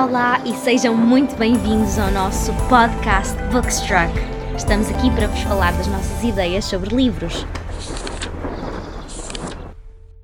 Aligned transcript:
Olá 0.00 0.40
e 0.46 0.54
sejam 0.54 0.96
muito 0.96 1.34
bem-vindos 1.34 1.98
ao 1.98 2.08
nosso 2.12 2.52
podcast 2.68 3.34
Bookstruck. 3.50 4.12
Estamos 4.56 4.88
aqui 4.90 5.10
para 5.10 5.26
vos 5.26 5.40
falar 5.40 5.72
das 5.72 5.88
nossas 5.88 6.22
ideias 6.22 6.66
sobre 6.66 6.94
livros. 6.94 7.44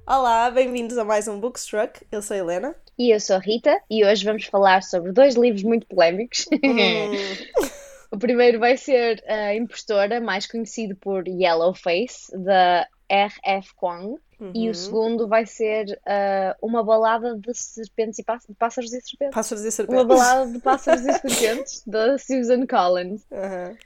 Olá, 0.07 0.49
bem-vindos 0.53 0.97
a 0.97 1.05
mais 1.05 1.27
um 1.27 1.41
Bookstruck. 1.41 2.07
Eu 2.13 2.23
sou 2.23 2.37
a 2.37 2.39
Helena. 2.39 2.77
E 2.97 3.13
eu 3.13 3.19
sou 3.19 3.35
a 3.35 3.41
Rita 3.41 3.77
e 3.91 4.05
hoje 4.05 4.25
vamos 4.25 4.45
falar 4.45 4.85
sobre 4.85 5.11
dois 5.11 5.35
livros 5.35 5.65
muito 5.65 5.89
polémicos. 5.89 6.47
Hum. 6.53 7.67
o 8.15 8.17
primeiro 8.17 8.61
vai 8.61 8.77
ser 8.77 9.25
A 9.27 9.57
Impostora, 9.57 10.21
mais 10.21 10.47
conhecido 10.47 10.95
por 10.95 11.27
Yellowface, 11.27 12.31
da 12.45 12.87
R.F. 13.09 13.75
Kuang. 13.75 14.21
E 14.41 14.65
Uhum. 14.65 14.71
o 14.71 14.75
segundo 14.75 15.29
vai 15.29 15.47
ser 15.47 16.01
ah, 16.07 16.57
Uma 16.63 16.83
Balada 16.83 17.37
de 17.37 17.55
Serpentes 17.55 18.19
e 18.19 18.25
Pás- 18.25 18.45
de 18.49 18.55
Pássaros 18.55 18.93
e 18.93 19.01
Serpentes. 19.01 19.35
Pássaros 19.35 19.63
e 19.63 19.67
Uma 19.67 19.71
serpentes. 19.73 20.07
Balada 20.07 20.53
de 20.53 20.59
Pássaros 20.61 21.07
e 21.07 21.13
Serpentes, 21.21 21.83
da 21.87 22.19
Susan 22.19 22.67
Collins. 22.67 23.25
Aham. 23.33 23.77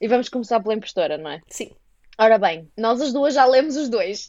E 0.00 0.06
vamos 0.08 0.28
começar 0.28 0.60
pela 0.60 0.74
Impostora, 0.74 1.18
não 1.18 1.30
é? 1.30 1.40
Sim, 1.48 1.70
Ora 2.20 2.36
bem, 2.36 2.68
nós 2.76 3.00
as 3.00 3.12
duas 3.12 3.32
já 3.34 3.44
lemos 3.46 3.76
os 3.76 3.88
dois. 3.88 4.28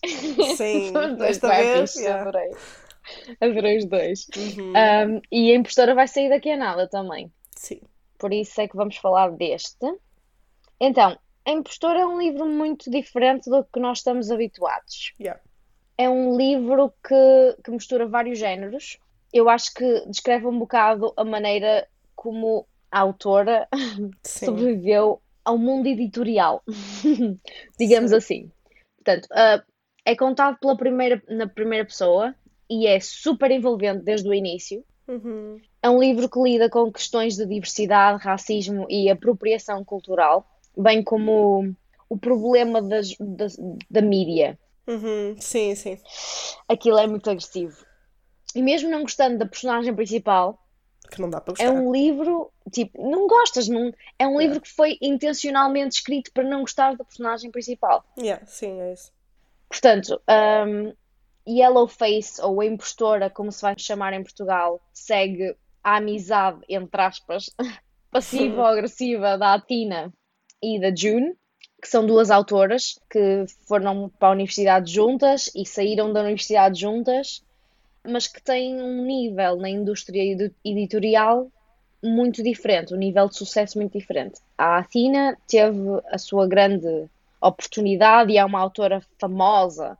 sim. 0.57 0.87
Os 0.95 1.15
dois 1.17 1.17
Desta 1.17 1.47
bem 1.49 1.73
vez, 1.73 1.95
yeah. 1.95 2.21
adorei. 2.21 2.51
Adorei 3.41 3.77
os 3.79 3.85
dois. 3.85 4.27
Uhum. 4.37 4.73
Um, 5.15 5.21
e 5.31 5.51
a 5.51 5.55
impostora 5.55 5.95
vai 5.95 6.07
sair 6.07 6.29
daqui 6.29 6.51
a 6.51 6.57
nada 6.57 6.87
também. 6.87 7.31
Sim. 7.55 7.81
Por 8.19 8.31
isso 8.31 8.61
é 8.61 8.67
que 8.67 8.75
vamos 8.75 8.95
falar 8.97 9.31
deste. 9.31 9.77
Então, 10.79 11.17
a 11.45 11.51
impostora 11.51 11.99
é 12.01 12.05
um 12.05 12.19
livro 12.19 12.45
muito 12.45 12.91
diferente 12.91 13.49
do 13.49 13.63
que 13.63 13.79
nós 13.79 13.97
estamos 13.99 14.29
habituados. 14.29 15.13
Yeah. 15.19 15.41
É 15.99 16.09
um 16.09 16.37
livro 16.37 16.93
que, 17.05 17.57
que 17.61 17.71
mistura 17.71 18.07
vários 18.07 18.39
géneros. 18.39 18.97
Eu 19.33 19.49
acho 19.49 19.73
que 19.73 20.05
descreve 20.07 20.47
um 20.47 20.57
bocado 20.57 21.11
a 21.17 21.25
maneira 21.25 21.85
como 22.15 22.65
a 22.89 23.01
autora 23.01 23.67
Sim. 24.23 24.45
sobreviveu 24.45 25.21
ao 25.43 25.57
mundo 25.57 25.87
editorial, 25.87 26.63
digamos 27.77 28.11
Sim. 28.11 28.15
assim. 28.15 28.51
Portanto, 28.95 29.27
ah, 29.33 29.61
é 30.05 30.15
contado 30.15 30.57
pela 30.57 30.77
primeira, 30.77 31.21
na 31.27 31.49
primeira 31.49 31.83
pessoa 31.83 32.33
e 32.69 32.87
é 32.87 32.97
super 33.01 33.51
envolvente 33.51 34.01
desde 34.01 34.29
o 34.29 34.33
início. 34.33 34.85
Uhum. 35.05 35.59
É 35.83 35.89
um 35.89 35.99
livro 35.99 36.29
que 36.29 36.39
lida 36.41 36.69
com 36.69 36.89
questões 36.93 37.35
de 37.35 37.45
diversidade, 37.45 38.23
racismo 38.23 38.85
e 38.89 39.09
apropriação 39.09 39.83
cultural, 39.83 40.47
bem 40.77 41.03
como 41.03 41.75
o 42.07 42.17
problema 42.17 42.81
das, 42.81 43.17
da, 43.19 43.47
da 43.91 44.01
mídia. 44.01 44.57
Uhum. 44.89 45.35
Sim, 45.39 45.75
sim. 45.75 45.99
Aquilo 46.67 46.97
é 46.97 47.05
muito 47.05 47.29
agressivo. 47.29 47.85
E 48.55 48.61
mesmo 48.61 48.89
não 48.89 49.03
gostando 49.03 49.37
da 49.37 49.45
personagem 49.45 49.93
principal, 49.95 50.59
Que 51.11 51.21
não 51.21 51.29
dá 51.29 51.39
para 51.39 51.53
gostar. 51.53 51.65
é 51.65 51.69
um 51.69 51.91
livro, 51.91 52.51
tipo, 52.71 53.09
não 53.09 53.27
gostas, 53.27 53.67
não, 53.67 53.93
é 54.17 54.27
um 54.27 54.39
livro 54.39 54.59
que 54.59 54.69
foi 54.69 54.97
intencionalmente 54.99 55.97
escrito 55.97 56.31
para 56.33 56.43
não 56.43 56.61
gostar 56.61 56.95
da 56.95 57.03
personagem 57.03 57.51
principal. 57.51 58.03
Yeah, 58.17 58.43
sim, 58.47 58.81
é 58.81 58.93
isso. 58.93 59.11
Portanto, 59.69 60.19
um, 60.67 60.93
Yellowface, 61.47 62.41
ou 62.41 62.59
a 62.59 62.65
impostora, 62.65 63.29
como 63.29 63.51
se 63.51 63.61
vai 63.61 63.75
chamar 63.77 64.13
em 64.13 64.23
Portugal, 64.23 64.81
segue 64.91 65.55
a 65.83 65.97
amizade, 65.97 66.61
entre 66.67 67.01
aspas, 67.01 67.49
passiva 68.11 68.61
ou 68.61 68.65
agressiva 68.67 69.37
da 69.37 69.53
Atina 69.53 70.11
e 70.61 70.79
da 70.79 70.93
June, 70.95 71.35
que 71.81 71.87
são 71.87 72.05
duas 72.05 72.29
autoras 72.29 72.99
que 73.09 73.45
foram 73.67 74.09
para 74.09 74.29
a 74.29 74.31
universidade 74.31 74.91
juntas 74.93 75.49
e 75.55 75.65
saíram 75.65 76.11
da 76.11 76.21
universidade 76.21 76.79
juntas, 76.79 77.43
mas 78.05 78.27
que 78.27 78.41
têm 78.41 78.81
um 78.81 79.05
nível 79.05 79.57
na 79.57 79.69
indústria 79.69 80.21
editorial 80.63 81.49
muito 82.03 82.41
diferente, 82.43 82.93
um 82.93 82.97
nível 82.97 83.27
de 83.27 83.37
sucesso 83.37 83.77
muito 83.77 83.97
diferente. 83.97 84.39
A 84.57 84.77
Athena 84.77 85.37
teve 85.47 85.77
a 86.11 86.17
sua 86.17 86.47
grande 86.47 87.09
oportunidade 87.41 88.31
e 88.31 88.37
é 88.37 88.45
uma 88.45 88.59
autora 88.59 89.01
famosa, 89.19 89.97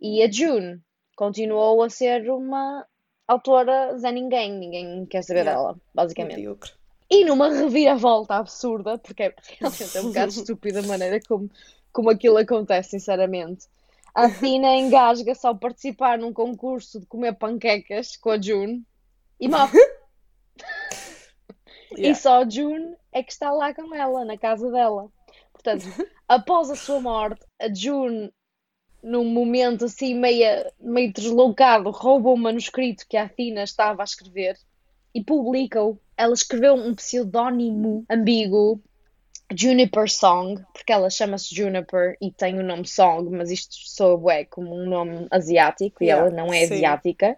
e 0.00 0.22
a 0.22 0.30
June 0.30 0.80
continuou 1.16 1.82
a 1.82 1.90
ser 1.90 2.30
uma 2.30 2.86
autora 3.26 3.96
Zé 3.98 4.12
Ninguém, 4.12 4.52
ninguém 4.52 5.06
quer 5.06 5.22
saber 5.22 5.40
Yeah. 5.40 5.60
dela, 5.60 5.76
basicamente. 5.94 6.36
Medíocre. 6.36 6.72
E 7.14 7.26
numa 7.26 7.50
reviravolta 7.50 8.36
absurda, 8.36 8.96
porque 8.96 9.24
é 9.24 9.34
realmente 9.60 9.98
é 9.98 10.00
um 10.00 10.06
bocado 10.06 10.30
estúpida 10.32 10.80
a 10.80 10.82
maneira 10.82 11.20
como, 11.28 11.50
como 11.92 12.08
aquilo 12.08 12.38
acontece, 12.38 12.88
sinceramente. 12.92 13.66
A 14.14 14.30
Tina 14.30 14.74
engasga-se 14.76 15.46
ao 15.46 15.54
participar 15.54 16.18
num 16.18 16.32
concurso 16.32 16.98
de 16.98 17.04
comer 17.04 17.34
panquecas 17.34 18.16
com 18.16 18.30
a 18.30 18.40
June 18.40 18.82
e 19.38 19.46
morre. 19.46 19.78
E 21.94 22.00
Yeah. 22.00 22.18
só 22.18 22.42
a 22.42 22.48
June 22.48 22.96
é 23.12 23.22
que 23.22 23.30
está 23.30 23.52
lá 23.52 23.74
com 23.74 23.94
ela, 23.94 24.24
na 24.24 24.38
casa 24.38 24.70
dela. 24.70 25.12
Portanto, 25.52 25.84
após 26.26 26.70
a 26.70 26.74
sua 26.74 26.98
morte, 27.02 27.44
a 27.60 27.68
June, 27.72 28.32
num 29.02 29.26
momento 29.26 29.84
assim 29.84 30.14
meio, 30.14 30.64
meio 30.80 31.12
deslocado, 31.12 31.90
rouba 31.90 32.30
o 32.30 32.36
manuscrito 32.38 33.06
que 33.06 33.14
a 33.18 33.24
Athena 33.24 33.62
estava 33.64 34.02
a 34.02 34.04
escrever 34.04 34.56
e 35.14 35.22
publica-o. 35.22 35.98
Ela 36.16 36.34
escreveu 36.34 36.74
um 36.74 36.94
pseudónimo 36.94 38.04
ambíguo, 38.10 38.80
Juniper 39.54 40.10
Song, 40.10 40.62
porque 40.72 40.92
ela 40.92 41.10
chama-se 41.10 41.54
Juniper 41.54 42.16
e 42.20 42.30
tem 42.30 42.58
o 42.58 42.62
nome 42.62 42.86
Song, 42.86 43.28
mas 43.30 43.50
isto 43.50 43.74
soa 43.76 44.16
bué 44.16 44.44
como 44.46 44.74
um 44.74 44.88
nome 44.88 45.26
asiático 45.30 46.02
e 46.02 46.06
Yeah, 46.06 46.26
ela 46.28 46.34
não 46.36 46.52
é 46.52 46.66
sim. 46.66 46.74
asiática 46.74 47.36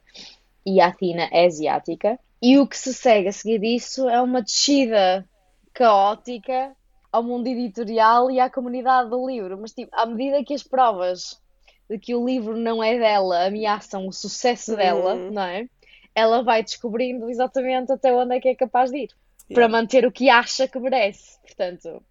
e 0.65 0.81
a 0.81 0.87
Athena 0.89 1.29
é 1.33 1.47
asiática. 1.47 2.19
E 2.41 2.59
o 2.59 2.67
que 2.67 2.77
se 2.79 2.93
segue 2.95 3.29
a 3.29 3.33
seguir 3.33 3.59
disso 3.59 4.09
é 4.09 4.21
uma 4.21 4.43
descida 4.43 5.27
caótica 5.73 6.73
ao 7.11 7.23
mundo 7.23 7.47
editorial 7.47 8.31
e 8.31 8.39
à 8.41 8.49
comunidade 8.51 9.11
do 9.11 9.27
livro. 9.27 9.59
Mas, 9.61 9.73
tipo, 9.73 9.91
à 9.95 10.07
medida 10.07 10.43
que 10.45 10.55
as 10.55 10.63
provas 10.63 11.41
de 11.89 11.99
que 11.99 12.15
o 12.15 12.25
livro 12.25 12.57
não 12.57 12.83
é 12.83 12.99
dela 12.99 13.47
ameaçam 13.47 14.07
o 14.07 14.13
sucesso 14.13 14.77
dela, 14.77 15.15
Uhum. 15.15 15.31
não 15.33 15.43
é? 15.43 15.67
Ela 16.15 16.43
vai 16.43 16.63
descobrindo 16.63 17.29
exatamente 17.29 17.91
até 17.93 18.13
onde 18.15 18.37
é 18.37 18.41
que 18.41 18.49
é 18.49 18.55
capaz 18.55 18.91
de 18.91 18.99
ir 19.05 19.11
para 19.49 19.65
Yeah. 19.65 19.69
manter 19.79 20.07
o 20.07 20.13
que 20.13 20.31
acha 20.31 20.67
que 20.69 20.79
merece. 20.79 21.39
Portanto, 21.43 22.03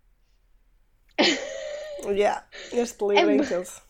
Yeah. 2.06 2.46
Este 2.72 3.02
livro 3.06 3.18
é 3.18 3.26
mu- 3.26 3.44
intenso. 3.44 3.82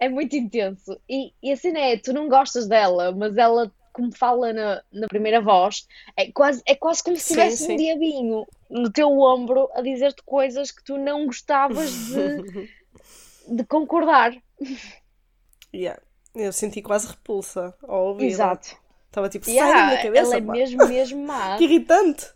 é 0.00 0.08
muito 0.08 0.34
intenso. 0.36 0.98
E, 1.08 1.32
e 1.42 1.52
assim 1.52 1.76
é, 1.76 1.98
tu 1.98 2.12
não 2.12 2.28
gostas 2.28 2.66
dela, 2.66 3.12
mas 3.12 3.36
ela, 3.36 3.70
como 3.92 4.10
fala 4.16 4.52
na, 4.52 4.82
na 4.90 5.06
primeira 5.08 5.40
voz, 5.40 5.86
é 6.16 6.32
quase, 6.32 6.62
é 6.66 6.74
quase 6.74 7.02
como 7.02 7.16
se 7.16 7.28
tivesse 7.28 7.58
sim. 7.66 7.72
um 7.74 7.76
diabinho 7.76 8.46
no 8.70 8.90
teu 8.90 9.10
ombro 9.18 9.68
a 9.74 9.82
dizer-te 9.82 10.22
coisas 10.24 10.70
que 10.70 10.82
tu 10.82 10.96
não 10.96 11.26
gostavas 11.26 11.90
de, 12.06 12.68
de 13.56 13.64
concordar. 13.64 14.32
Yeah. 15.74 16.00
Eu 16.34 16.52
senti 16.52 16.80
quase 16.80 17.08
repulsa 17.08 17.74
ao 17.82 18.06
ouvir. 18.08 18.26
Exato. 18.26 18.76
Estava 19.08 19.28
tipo, 19.28 19.44
sai 19.46 19.54
Yeah, 19.54 19.80
da 19.80 19.86
minha 19.86 20.02
cabeça, 20.02 20.32
ela 20.32 20.36
é 20.36 20.40
pá. 20.46 20.52
mesmo, 20.52 20.88
mesmo 20.88 21.22
má. 21.26 21.56
Que 21.56 21.64
irritante. 21.64 22.26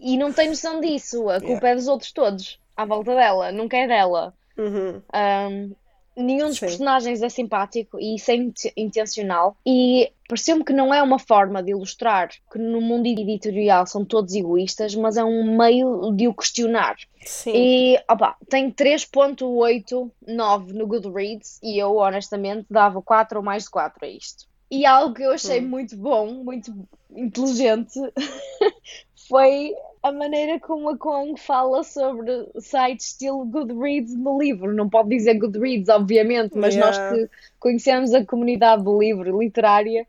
E 0.00 0.16
não 0.16 0.32
tem 0.32 0.48
noção 0.48 0.80
disso. 0.80 1.28
A 1.28 1.40
culpa 1.40 1.68
é 1.68 1.74
dos 1.74 1.88
outros 1.88 2.12
todos 2.12 2.58
à 2.76 2.84
volta 2.84 3.14
dela, 3.14 3.52
nunca 3.52 3.76
é 3.76 3.86
dela. 3.86 4.34
Uhum. 4.58 5.00
Um, 5.14 5.74
nenhum 6.16 6.48
dos 6.48 6.58
Sim. 6.58 6.66
personagens 6.66 7.22
é 7.22 7.28
simpático 7.28 7.98
e 8.00 8.16
isso 8.16 8.30
é 8.30 8.34
int- 8.34 8.72
intencional. 8.76 9.56
E 9.64 10.10
pareceu-me 10.28 10.64
que 10.64 10.72
não 10.72 10.92
é 10.92 11.02
uma 11.02 11.18
forma 11.18 11.62
de 11.62 11.70
ilustrar 11.70 12.30
que 12.50 12.58
no 12.58 12.80
mundo 12.80 13.06
editorial 13.06 13.86
são 13.86 14.04
todos 14.04 14.34
egoístas, 14.34 14.94
mas 14.94 15.16
é 15.16 15.24
um 15.24 15.56
meio 15.56 16.10
de 16.16 16.26
o 16.28 16.34
questionar. 16.34 16.96
Sim. 17.20 17.52
E 17.54 17.98
opa, 18.10 18.36
tem 18.48 18.70
3.89 18.70 20.72
no 20.72 20.86
Goodreads 20.86 21.58
e 21.62 21.78
eu 21.78 21.96
honestamente 21.96 22.66
dava 22.70 23.00
4 23.02 23.38
ou 23.38 23.44
mais 23.44 23.64
de 23.64 23.70
4 23.70 24.04
a 24.04 24.08
isto. 24.08 24.46
E 24.74 24.86
algo 24.86 25.14
que 25.14 25.22
eu 25.22 25.32
achei 25.32 25.60
Hum. 25.60 25.68
muito 25.68 25.94
bom, 25.98 26.32
muito 26.42 26.72
inteligente, 27.14 28.00
foi 29.28 29.74
a 30.02 30.10
maneira 30.10 30.58
como 30.60 30.88
a 30.88 30.96
Kong 30.96 31.38
fala 31.38 31.84
sobre 31.84 32.48
sites 32.58 33.08
estilo 33.08 33.44
Goodreads 33.44 34.16
no 34.16 34.40
livro. 34.40 34.72
Não 34.72 34.88
pode 34.88 35.10
dizer 35.10 35.34
Goodreads, 35.34 35.90
obviamente, 35.90 36.56
mas 36.56 36.74
nós 36.74 36.96
Yeah. 36.96 37.26
que 37.26 37.30
conhecemos 37.60 38.14
a 38.14 38.24
comunidade 38.24 38.82
do 38.82 38.98
livro 38.98 39.38
literária 39.38 40.06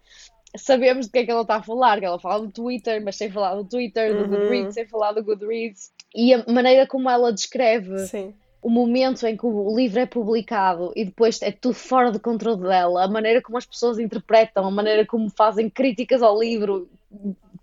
sabemos 0.55 1.07
do 1.07 1.11
que 1.11 1.19
é 1.19 1.25
que 1.25 1.31
ela 1.31 1.41
está 1.41 1.57
a 1.57 1.63
falar. 1.63 1.99
Que 1.99 2.05
ela 2.05 2.19
fala 2.19 2.45
do 2.45 2.51
Twitter, 2.51 3.03
mas 3.03 3.17
sem 3.17 3.29
falar 3.29 3.55
do 3.55 3.65
Twitter, 3.65 4.13
do 4.13 4.21
Uhum. 4.21 4.29
Goodreads, 4.29 4.73
sem 4.75 4.87
falar 4.87 5.11
do 5.11 5.23
Goodreads. 5.23 5.91
E 6.15 6.33
a 6.33 6.45
maneira 6.47 6.87
como 6.87 7.09
ela 7.09 7.33
descreve 7.33 7.97
Sim. 8.07 8.33
O 8.63 8.69
momento 8.69 9.25
em 9.27 9.35
que 9.37 9.45
o 9.45 9.75
livro 9.75 9.99
é 9.99 10.05
publicado 10.05 10.91
e 10.95 11.05
depois 11.05 11.41
é 11.41 11.51
tudo 11.51 11.75
fora 11.75 12.11
de 12.11 12.19
controle 12.19 12.61
dela, 12.61 13.03
a 13.03 13.07
maneira 13.07 13.41
como 13.41 13.57
as 13.57 13.65
pessoas 13.65 13.99
interpretam, 13.99 14.65
a 14.65 14.71
maneira 14.71 15.05
como 15.05 15.29
fazem 15.29 15.69
críticas 15.69 16.21
ao 16.23 16.39
livro, 16.39 16.89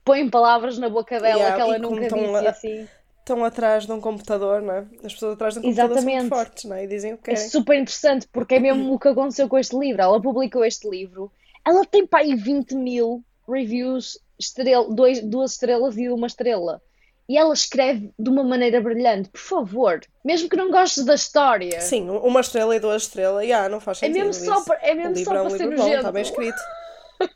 põem 0.05 0.29
palavras 0.29 0.79
na 0.79 0.89
boca 0.89 1.19
dela 1.19 1.39
Yeah, 1.41 1.55
que 1.57 1.61
ela 1.63 1.79
nunca 1.79 2.09
disse 2.09 2.37
a- 2.47 2.51
assim. 2.51 2.89
Estão 3.21 3.45
atrás 3.45 3.87
de 3.87 3.93
um 3.93 4.01
computador, 4.01 4.61
não 4.61 4.75
é? 4.75 4.87
As 5.05 5.13
pessoas 5.15 5.35
atrás 5.35 5.55
de 5.55 5.61
um 5.61 5.63
computador 5.63 5.89
são 5.99 6.03
Exatamente. 6.09 6.29
fortes, 6.29 6.65
não 6.65 6.77
é? 6.77 6.85
E 6.85 6.87
dizem 6.89 7.13
o 7.15 7.19
que 7.19 7.31
É 7.31 7.35
querem. 7.35 7.49
super 7.51 7.75
interessante 7.79 8.29
porque 8.33 8.55
é 8.57 8.59
mesmo 8.61 8.93
o 8.95 8.99
que 8.99 9.09
aconteceu 9.09 9.49
com 9.49 9.59
este 9.59 9.77
livro. 9.79 10.03
Ela 10.03 10.21
publicou 10.21 10.65
este 10.65 10.89
livro, 10.89 11.31
ela 11.65 11.85
tem 11.85 12.07
para 12.07 12.21
aí 12.21 12.35
20 12.35 12.75
mil 12.75 13.23
reviews 13.49 14.19
estrela, 14.39 14.93
dois, 14.93 15.21
duas 15.23 15.53
estrelas 15.53 15.97
e 15.97 16.09
uma 16.09 16.27
estrela. 16.27 16.81
E 17.31 17.37
ela 17.39 17.55
escreve 17.55 18.13
de 18.19 18.29
uma 18.29 18.43
maneira 18.43 18.81
brilhante, 18.81 19.29
por 19.29 19.41
favor. 19.41 20.01
Mesmo 20.25 20.49
que 20.49 20.57
não 20.57 20.71
gostes 20.71 21.05
da 21.05 21.15
história. 21.15 21.81
Sim, 21.81 22.11
uma 22.11 22.41
estrela 22.41 22.75
e 22.75 22.81
duas 22.81 23.03
estrelas, 23.03 23.45
yeah, 23.45 23.69
não 23.69 23.81
faz 23.81 24.03
É 24.03 24.07
sentido. 24.07 24.27
mesmo 24.27 24.35
só 24.35 24.57
isso. 24.57 24.65
para, 24.65 24.81
é 24.83 24.93
O 24.93 24.97
mesmo 24.97 25.15
livro 25.15 25.25
só 25.25 25.35
é 25.37 25.41
um 25.43 25.49
para 25.49 25.51
ser 25.57 25.69
livro 25.69 25.77
bom, 25.77 25.89
está 25.95 26.13
bem 26.13 26.23
escrito. 26.23 26.59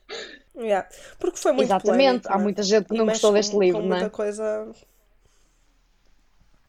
Yeah. 0.56 0.88
Porque 1.18 1.36
foi 1.36 1.50
muito 1.52 1.66
Exatamente, 1.66 2.22
polémico, 2.22 2.32
há 2.32 2.36
né? 2.38 2.42
muita 2.44 2.62
gente 2.62 2.86
que 2.88 2.94
não 2.96 3.06
gostou 3.06 3.30
com- 3.30 3.34
deste 3.34 3.56
livro, 3.58 3.80
com 3.82 3.88
não 3.88 3.96
é? 3.96 3.98
muita 4.00 4.10
coisa. 4.10 4.72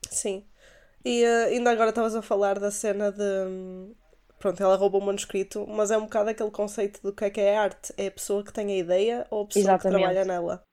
Sim. 0.10 0.46
E 1.04 1.24
eh, 1.24 1.46
ainda 1.46 1.72
agora 1.72 1.90
estavas 1.90 2.16
a 2.16 2.22
falar 2.22 2.60
da 2.60 2.72
cena 2.72 3.12
de. 3.12 3.22
hum, 3.24 3.94
Pronto, 4.40 4.62
ela 4.62 4.76
rouba 4.76 4.98
o 4.98 5.02
manuscrito, 5.02 5.66
mas 5.68 5.92
é 5.92 5.98
um 5.98 6.04
bocado 6.04 6.30
aquele 6.30 6.52
conceito 6.52 7.02
do 7.02 7.14
que 7.14 7.26
é 7.26 7.30
que 7.30 7.42
é 7.42 7.58
arte. 7.58 7.94
É 7.98 8.08
a 8.08 8.12
pessoa 8.12 8.44
que 8.44 8.54
tem 8.54 8.72
a 8.72 8.78
ideia 8.78 9.26
ou 9.32 9.44
a 9.44 9.48
pessoa 9.48 9.76
Exatamente. 9.76 9.82
que 9.82 9.90
trabalha 10.14 10.26
nela. 10.26 10.64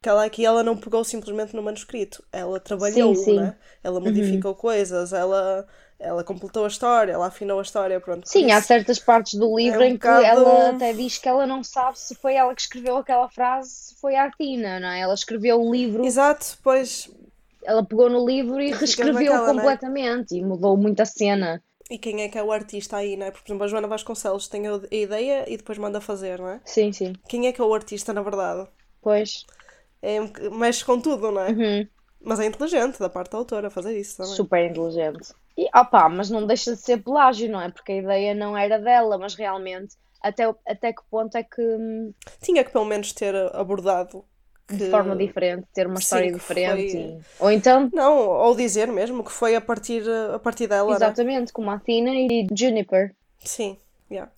Que 0.00 0.08
ela 0.08 0.24
aqui 0.24 0.44
ela 0.46 0.62
não 0.62 0.76
pegou 0.76 1.02
simplesmente 1.02 1.56
no 1.56 1.62
manuscrito. 1.62 2.22
Ela 2.32 2.60
trabalhou, 2.60 3.14
Sim, 3.16 3.24
sim. 3.24 3.36
né? 3.36 3.56
Ela 3.82 3.98
modificou 3.98 4.54
coisas, 4.54 5.12
ela, 5.12 5.66
ela 5.98 6.22
completou 6.22 6.64
a 6.64 6.68
história, 6.68 7.12
ela 7.12 7.26
afinou 7.26 7.58
a 7.58 7.62
história, 7.62 8.00
pronto. 8.00 8.28
Sim, 8.28 8.52
há 8.52 8.62
certas 8.62 9.00
partes 9.00 9.34
do 9.34 9.56
livro 9.56 9.80
um 9.80 9.84
em 9.84 9.90
que 9.90 10.06
bocado- 10.06 10.24
ela 10.24 10.70
até 10.70 10.92
diz 10.92 11.18
que 11.18 11.28
ela 11.28 11.46
não 11.48 11.64
sabe 11.64 11.98
se 11.98 12.14
foi 12.14 12.34
ela 12.34 12.54
que 12.54 12.60
escreveu 12.60 12.96
aquela 12.96 13.28
frase, 13.28 13.70
se 13.70 13.94
foi 13.96 14.14
a 14.14 14.30
Tina, 14.30 14.78
não 14.78 14.88
é? 14.88 15.00
Ela 15.00 15.14
escreveu 15.14 15.60
o 15.60 15.72
livro, 15.72 16.04
Exato, 16.04 16.58
pois. 16.62 17.10
ela 17.64 17.84
pegou 17.84 18.08
no 18.08 18.24
livro 18.24 18.60
e 18.60 18.70
reescreveu 18.70 19.14
naquela, 19.14 19.46
não 19.46 19.50
é? 19.50 19.56
completamente 19.56 20.36
e 20.36 20.44
mudou 20.44 20.76
muito 20.76 21.00
a 21.00 21.06
cena. 21.06 21.60
E 21.90 21.98
quem 21.98 22.22
é 22.22 22.28
que 22.28 22.38
é 22.38 22.42
o 22.42 22.52
artista 22.52 22.98
aí, 22.98 23.16
né? 23.16 23.32
Porque, 23.32 23.46
por 23.46 23.50
exemplo, 23.50 23.64
a 23.64 23.68
Joana 23.68 23.88
Vasconcelos 23.88 24.46
tem 24.46 24.68
a 24.68 24.74
a 24.74 24.94
ideia 24.94 25.44
e 25.52 25.56
depois 25.56 25.76
manda 25.76 26.00
fazer, 26.00 26.38
não 26.38 26.50
é? 26.50 26.60
Sim, 26.64 26.92
sim. 26.92 27.14
Quem 27.28 27.48
é 27.48 27.52
que 27.52 27.60
é 27.60 27.64
o 27.64 27.74
artista, 27.74 28.12
na 28.12 28.22
verdade? 28.22 28.68
Pois. 29.02 29.44
É, 30.02 30.18
mexe 30.50 30.84
com 30.84 31.00
tudo, 31.00 31.30
não 31.30 31.42
é? 31.42 31.50
Uhum. 31.50 31.88
Mas 32.20 32.40
é 32.40 32.46
inteligente 32.46 32.98
da 32.98 33.08
parte 33.08 33.32
da 33.32 33.38
autora 33.38 33.70
fazer 33.70 33.98
isso 33.98 34.16
também. 34.18 34.36
Super 34.36 34.70
inteligente. 34.70 35.32
E 35.56 35.66
opá, 35.76 36.08
mas 36.08 36.30
não 36.30 36.46
deixa 36.46 36.74
de 36.74 36.80
ser 36.80 37.02
plágio, 37.02 37.50
não 37.50 37.60
é? 37.60 37.70
Porque 37.70 37.92
a 37.92 37.96
ideia 37.96 38.34
não 38.34 38.56
era 38.56 38.78
dela, 38.78 39.18
mas 39.18 39.34
realmente, 39.34 39.96
até, 40.22 40.48
o- 40.48 40.56
até 40.66 40.92
que 40.92 41.02
ponto 41.10 41.36
é 41.36 41.42
que 41.42 41.60
hum, 41.60 42.12
Tinha 42.40 42.64
que 42.64 42.70
pelo 42.70 42.84
menos 42.84 43.12
ter 43.12 43.34
abordado 43.54 44.24
que... 44.66 44.76
de 44.76 44.90
forma 44.90 45.16
diferente, 45.16 45.66
ter 45.72 45.86
uma 45.86 45.98
Sim, 45.98 46.04
história 46.04 46.32
diferente. 46.32 46.96
foi- 46.96 47.18
e- 47.18 47.20
Ou 47.40 47.50
então, 47.50 47.90
Não, 47.92 48.18
ou 48.18 48.54
dizer 48.54 48.88
mesmo 48.88 49.24
que 49.24 49.32
foi 49.32 49.56
a 49.56 49.60
partir, 49.60 50.02
a 50.34 50.38
partir 50.38 50.66
dela, 50.68 50.98
né? 50.98 51.16
exatamente, 51.16 51.52
como 51.52 51.70
a 51.70 51.78
Tina 51.78 52.10
e 52.14 52.46
Juniper. 52.52 53.14
Sim, 53.44 53.76
yeah. 54.10 54.30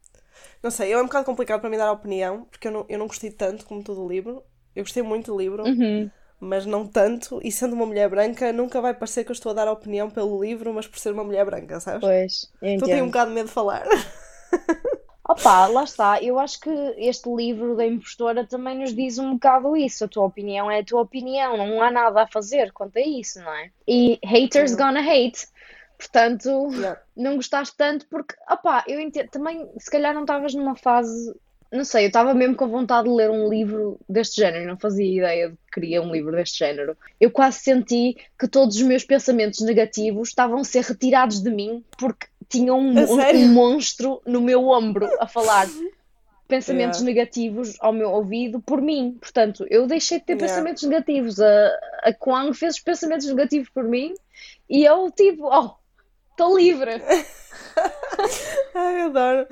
Não 0.62 0.70
sei, 0.70 0.92
é 0.92 0.98
um 0.98 1.04
bocado 1.06 1.26
complicado 1.26 1.60
para 1.60 1.70
mim 1.70 1.76
dar 1.78 1.88
a 1.88 1.92
opinião, 1.92 2.44
porque 2.46 2.68
eu 2.68 2.72
não, 2.72 2.86
eu 2.88 2.98
não 2.98 3.06
gostei 3.08 3.30
tanto 3.30 3.66
como 3.66 3.82
tu 3.84 3.94
do 3.94 4.08
livro. 4.08 4.42
Eu 4.74 4.82
gostei 4.84 5.02
muito 5.02 5.32
do 5.32 5.38
livro, 5.38 5.64
Uhum. 5.64 6.10
mas 6.38 6.64
não 6.66 6.86
tanto. 6.86 7.40
E 7.42 7.50
sendo 7.52 7.74
uma 7.74 7.86
mulher 7.86 8.08
branca, 8.08 8.52
nunca 8.52 8.80
vai 8.80 8.94
parecer 8.94 9.24
que 9.24 9.30
eu 9.30 9.34
estou 9.34 9.50
a 9.50 9.54
dar 9.54 9.68
a 9.68 9.72
opinião 9.72 10.08
pelo 10.10 10.40
livro, 10.42 10.72
mas 10.72 10.86
por 10.86 10.98
ser 10.98 11.12
uma 11.12 11.24
mulher 11.24 11.44
branca, 11.44 11.80
sabes? 11.80 12.00
Pois, 12.00 12.52
eu 12.62 12.68
Então 12.70 12.88
tenho 12.88 13.04
um 13.04 13.08
bocado 13.08 13.30
de 13.30 13.34
medo 13.34 13.46
de 13.48 13.52
falar. 13.52 13.84
Opa, 15.28 15.66
lá 15.68 15.84
está. 15.84 16.20
Eu 16.20 16.40
acho 16.40 16.58
que 16.58 16.70
este 16.96 17.28
livro 17.32 17.76
da 17.76 17.86
impostora 17.86 18.44
também 18.44 18.76
nos 18.78 18.92
diz 18.92 19.16
um 19.18 19.34
bocado 19.34 19.76
isso. 19.76 20.04
A 20.04 20.08
tua 20.08 20.24
opinião 20.24 20.68
é 20.68 20.80
a 20.80 20.84
tua 20.84 21.02
opinião, 21.02 21.56
não 21.56 21.80
há 21.80 21.88
nada 21.90 22.22
a 22.22 22.26
fazer 22.26 22.72
quanto 22.72 22.96
a 22.96 23.00
isso, 23.00 23.38
não 23.40 23.52
é? 23.52 23.70
E 23.86 24.18
haters 24.24 24.74
gonna 24.74 25.00
hate. 25.00 25.46
Portanto, 25.96 26.48
Yeah. 26.72 27.00
não 27.16 27.36
gostaste 27.36 27.76
tanto 27.76 28.08
porque, 28.08 28.34
opá, 28.50 28.82
eu 28.88 28.98
entendo. 28.98 29.28
Também, 29.28 29.70
se 29.78 29.90
calhar 29.90 30.14
não 30.14 30.22
estavas 30.22 30.52
numa 30.54 30.74
fase. 30.74 31.32
Não 31.72 31.84
sei, 31.84 32.04
eu 32.04 32.08
estava 32.08 32.34
mesmo 32.34 32.56
com 32.56 32.66
vontade 32.68 33.08
de 33.08 33.14
ler 33.14 33.30
um 33.30 33.48
livro 33.48 33.98
deste 34.08 34.40
género, 34.40 34.64
e 34.64 34.66
não 34.66 34.76
fazia 34.76 35.06
ideia 35.18 35.50
de 35.50 35.54
que 35.54 35.72
queria 35.80 36.02
um 36.02 36.10
livro 36.10 36.32
deste 36.32 36.58
género. 36.58 36.96
Eu 37.20 37.30
quase 37.30 37.60
senti 37.60 38.16
que 38.38 38.48
todos 38.48 38.74
os 38.76 38.82
meus 38.82 39.04
pensamentos 39.04 39.60
negativos 39.60 40.30
estavam 40.30 40.58
a 40.58 40.64
ser 40.64 40.82
retirados 40.82 41.40
de 41.40 41.48
mim 41.50 41.84
porque 41.96 42.26
tinha 42.48 42.74
um, 42.74 42.90
um- 42.98 43.36
um 43.36 43.48
monstro 43.52 44.20
no 44.26 44.40
meu 44.40 44.66
ombro 44.66 45.08
a 45.20 45.28
falar 45.28 45.68
pensamentos 46.48 46.98
Yeah. 46.98 47.04
negativos 47.14 47.76
ao 47.78 47.92
meu 47.92 48.10
ouvido 48.10 48.60
por 48.60 48.82
mim. 48.82 49.16
Portanto, 49.20 49.64
eu 49.70 49.86
deixei 49.86 50.18
de 50.18 50.24
ter 50.26 50.32
Yeah. 50.32 50.48
pensamentos 50.52 50.82
negativos. 50.82 51.40
A, 51.40 51.78
a 52.02 52.12
Kwang 52.12 52.52
fez 52.52 52.74
os 52.74 52.80
pensamentos 52.80 53.28
negativos 53.28 53.68
por 53.68 53.84
mim 53.84 54.12
e 54.68 54.84
eu, 54.84 55.08
tipo, 55.12 55.44
oh, 55.46 55.76
estou 56.32 56.58
livre. 56.58 57.00
Ai, 58.74 59.02
adoro. 59.02 59.46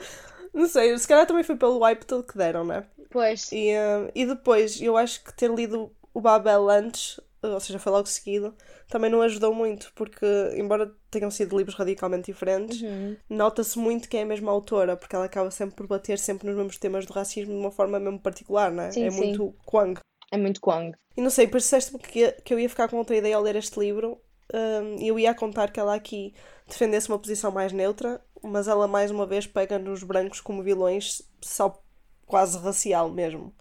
Não 0.58 0.66
sei, 0.68 0.96
se 0.98 1.06
calhar 1.06 1.26
também 1.26 1.44
foi 1.44 1.56
pelo 1.56 1.78
hype 1.80 2.04
todo 2.04 2.24
que 2.24 2.36
deram, 2.36 2.64
né? 2.64 2.84
Pois, 3.10 3.52
E, 3.52 3.70
eh, 3.70 4.10
e 4.14 4.26
depois, 4.26 4.80
eu 4.80 4.96
acho 4.96 5.22
que 5.24 5.32
ter 5.32 5.50
lido 5.50 5.90
o 6.12 6.20
Babel 6.20 6.68
antes, 6.68 7.20
eh, 7.42 7.46
ou 7.48 7.60
seja, 7.60 7.78
foi 7.78 7.92
logo 7.92 8.06
seguido, 8.06 8.54
também 8.88 9.10
não 9.10 9.22
ajudou 9.22 9.54
muito, 9.54 9.92
porque, 9.94 10.26
embora 10.56 10.92
tenham 11.10 11.30
sido 11.30 11.56
livros 11.56 11.76
radicalmente 11.76 12.26
diferentes, 12.32 12.82
Uhum. 12.82 13.16
nota-se 13.30 13.78
muito 13.78 14.08
que 14.08 14.16
é 14.16 14.22
a 14.22 14.26
mesma 14.26 14.50
autora, 14.50 14.96
porque 14.96 15.14
ela 15.16 15.26
acaba 15.26 15.50
sempre 15.50 15.76
por 15.76 15.86
bater 15.86 16.18
sempre 16.18 16.46
nos 16.48 16.56
mesmos 16.56 16.76
temas 16.76 17.06
do 17.06 17.12
racismo 17.12 17.52
de 17.54 17.60
uma 17.60 17.70
forma 17.70 17.98
mesmo 18.00 18.18
particular, 18.20 18.70
né? 18.72 18.90
Sim, 18.90 19.04
é 19.04 19.10
sim. 19.10 19.16
muito 19.16 19.54
Kwang. 19.64 20.00
é 20.32 20.36
muito 20.36 20.60
Kwang. 20.60 20.92
E 21.16 21.20
não 21.22 21.30
sei, 21.30 21.46
depois 21.46 21.62
disseste-me 21.64 21.98
que, 22.00 22.32
que 22.44 22.52
eu 22.54 22.58
ia 22.58 22.68
ficar 22.68 22.88
com 22.88 22.96
outra 22.96 23.16
ideia 23.16 23.36
ao 23.36 23.42
ler 23.42 23.56
este 23.56 23.78
livro, 23.80 24.20
hum, 24.52 24.96
e 24.98 25.08
eu 25.08 25.18
ia 25.18 25.34
contar 25.34 25.70
que 25.72 25.80
ela 25.80 25.94
aqui 25.94 26.34
defendesse 26.66 27.08
uma 27.08 27.18
posição 27.18 27.50
mais 27.50 27.72
neutra, 27.72 28.20
mas 28.42 28.68
ela 28.68 28.88
mais 28.88 29.10
uma 29.10 29.26
vez 29.26 29.46
pega 29.46 29.78
nos 29.78 30.02
brancos 30.02 30.40
como 30.40 30.62
vilões, 30.62 31.22
só 31.40 31.80
quase 32.26 32.58
racial 32.58 33.10
mesmo. 33.10 33.54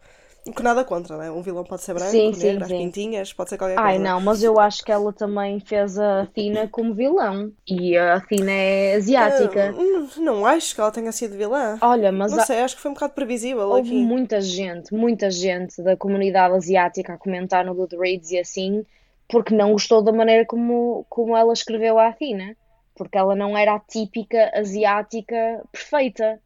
Que 0.55 0.63
nada 0.63 0.85
contra, 0.85 1.17
né? 1.17 1.31
Um 1.31 1.41
vilão 1.41 1.63
pode 1.65 1.83
ser 1.83 1.93
branco, 1.93 2.09
Sim, 2.11 2.33
sim, 2.33 2.39
negro, 2.39 2.63
às 2.63 2.69
sim. 2.69 2.77
pintinhas, 2.77 3.33
pode 3.33 3.49
ser 3.49 3.57
qualquer 3.57 3.79
Ai, 3.79 3.97
coisa. 3.97 4.03
não, 4.03 4.21
mas 4.21 4.43
eu 4.43 4.59
acho 4.59 4.83
que 4.83 4.91
ela 4.91 5.13
também 5.13 5.59
fez 5.59 5.97
a 5.99 6.21
Athena 6.21 6.67
como 6.67 6.93
vilão. 6.93 7.51
E 7.67 7.97
a 7.97 8.15
Athena 8.15 8.51
é 8.51 8.95
asiática. 8.95 9.73
Hum, 9.77 10.09
não 10.17 10.45
acho 10.45 10.73
que 10.75 10.81
ela 10.81 10.91
tenha 10.91 11.11
sido 11.11 11.37
vilã. 11.37 11.77
Olha, 11.81 12.11
mas 12.11 12.31
Não 12.33 12.39
há- 12.39 12.45
sei, 12.45 12.59
acho 12.61 12.75
que 12.75 12.81
foi 12.81 12.91
um 12.91 12.93
bocado 12.93 13.13
previsível 13.13 13.71
houve 13.71 13.89
aqui. 13.89 13.95
muita 13.95 14.41
gente, 14.41 14.93
muita 14.93 15.29
gente 15.29 15.81
da 15.81 15.95
comunidade 15.97 16.55
asiática 16.55 17.13
a 17.13 17.17
comentar 17.17 17.65
no 17.65 17.75
Goodreads 17.75 18.31
e 18.31 18.39
assim, 18.39 18.85
porque 19.27 19.53
não 19.53 19.73
gostou 19.73 20.01
da 20.03 20.11
maneira 20.11 20.45
como, 20.45 21.05
como 21.09 21.35
ela 21.35 21.53
escreveu 21.53 21.97
a 21.99 22.07
Athena. 22.07 22.55
Porque 22.97 23.17
ela 23.17 23.35
não 23.35 23.57
era 23.57 23.75
a 23.75 23.79
típica 23.79 24.51
asiática 24.55 25.63
perfeita. 25.71 26.41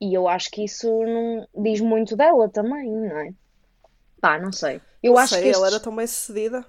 E 0.00 0.14
eu 0.14 0.28
acho 0.28 0.50
que 0.50 0.64
isso 0.64 0.88
não 1.04 1.46
diz 1.62 1.80
muito 1.80 2.16
dela 2.16 2.48
também, 2.48 2.90
não 2.90 3.18
é? 3.18 3.34
Pá, 4.20 4.38
não 4.38 4.52
sei. 4.52 4.80
Eu 5.02 5.14
Não 5.14 5.18
acho 5.18 5.34
sei, 5.34 5.42
que 5.42 5.50
ela 5.50 5.66
estes- 5.66 5.74
era 5.74 5.80
tão 5.82 5.94
bem 5.94 6.06
sucedida. 6.06 6.64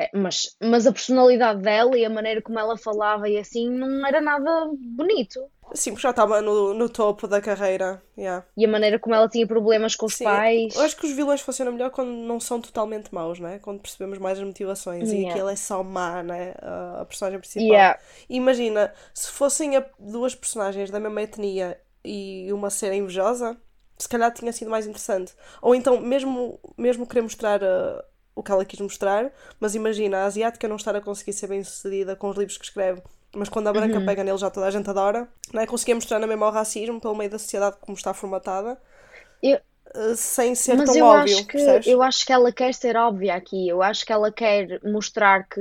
É, 0.00 0.08
mas, 0.16 0.56
mas 0.62 0.86
a 0.86 0.92
personalidade 0.92 1.60
dela 1.60 1.98
e 1.98 2.06
a 2.06 2.10
maneira 2.10 2.40
como 2.40 2.58
ela 2.58 2.78
falava 2.78 3.28
e 3.28 3.36
assim 3.36 3.68
não 3.68 4.06
era 4.06 4.18
nada 4.18 4.70
bonito. 4.74 5.40
Sim, 5.74 5.90
porque 5.90 6.02
já 6.02 6.10
estava 6.10 6.40
no, 6.40 6.72
no 6.72 6.88
topo 6.88 7.28
da 7.28 7.38
carreira. 7.40 8.02
Yeah. 8.16 8.46
E 8.56 8.64
a 8.64 8.68
maneira 8.68 8.98
como 8.98 9.14
ela 9.14 9.28
tinha 9.28 9.46
problemas 9.46 9.94
com 9.94 10.06
os 10.06 10.14
Sim, 10.14 10.24
pais. 10.24 10.74
Eu 10.74 10.82
acho 10.82 10.96
que 10.96 11.06
os 11.06 11.12
vilões 11.12 11.42
funcionam 11.42 11.72
melhor 11.72 11.90
quando 11.90 12.08
não 12.10 12.40
são 12.40 12.60
totalmente 12.60 13.14
maus, 13.14 13.38
né? 13.38 13.58
Quando 13.60 13.80
percebemos 13.80 14.18
mais 14.18 14.38
as 14.38 14.44
motivações. 14.44 15.12
E 15.12 15.16
Yeah. 15.16 15.32
aquilo 15.32 15.48
é 15.50 15.56
só 15.56 15.82
má, 15.84 16.22
né? 16.22 16.54
A, 16.62 17.02
a 17.02 17.04
personagem 17.04 17.38
principal. 17.38 17.66
Yeah. 17.68 18.00
Imagina, 18.28 18.92
se 19.12 19.30
fossem 19.30 19.72
duas 19.98 20.34
personagens 20.34 20.90
da 20.90 20.98
mesma 20.98 21.22
etnia 21.22 21.78
e 22.02 22.50
uma 22.52 22.70
ser 22.70 22.92
invejosa, 22.94 23.56
se 23.98 24.08
calhar 24.08 24.32
tinha 24.32 24.52
sido 24.52 24.70
mais 24.70 24.86
interessante. 24.86 25.34
Ou 25.60 25.74
então, 25.74 26.00
mesmo, 26.00 26.58
mesmo 26.76 27.06
querer 27.06 27.20
mostrar 27.22 27.62
uh, 27.62 28.02
o 28.34 28.42
que 28.42 28.50
ela 28.52 28.64
quis 28.64 28.80
mostrar, 28.80 29.32
mas 29.58 29.74
imagina, 29.74 30.18
a 30.18 30.24
asiática 30.26 30.68
não 30.68 30.76
estar 30.76 30.94
a 30.96 31.00
conseguir 31.00 31.32
ser 31.32 31.46
bem 31.48 31.62
sucedida 31.64 32.16
com 32.16 32.28
os 32.30 32.36
livros 32.36 32.56
que 32.58 32.64
escreve. 32.64 33.02
Mas 33.34 33.48
quando 33.48 33.68
a 33.68 33.72
Uhum. 33.72 33.74
branca 33.74 34.00
pega 34.00 34.24
nele 34.24 34.38
já 34.38 34.50
toda 34.50 34.66
a 34.66 34.70
gente 34.70 34.88
adora, 34.90 35.28
não 35.52 35.60
é? 35.62 35.66
Conseguia 35.66 35.94
mostrar 35.94 36.18
na 36.18 36.26
mesma 36.26 36.46
o 36.48 36.50
racismo 36.50 37.00
pelo 37.00 37.14
meio 37.14 37.30
da 37.30 37.38
sociedade 37.38 37.76
como 37.80 37.96
está 37.96 38.12
formatada, 38.14 38.78
Eu- 39.42 39.60
uh, 39.94 40.16
sem 40.16 40.54
ser 40.54 40.78
Mas 40.78 40.82
tão 40.82 41.00
eu 41.00 41.10
óbvio, 41.10 41.12
acho 41.12 41.46
que 41.46 41.58
percebes? 41.58 41.84
eu 41.84 42.02
acho 42.02 42.24
que 42.24 42.32
ela 42.32 42.52
quer 42.52 42.72
ser 42.74 42.96
óbvia 42.96 43.34
aqui. 43.34 43.68
Eu 43.68 43.82
acho 43.82 44.04
que 44.06 44.12
ela 44.12 44.32
quer 44.32 44.80
mostrar 44.84 45.46
que 45.48 45.60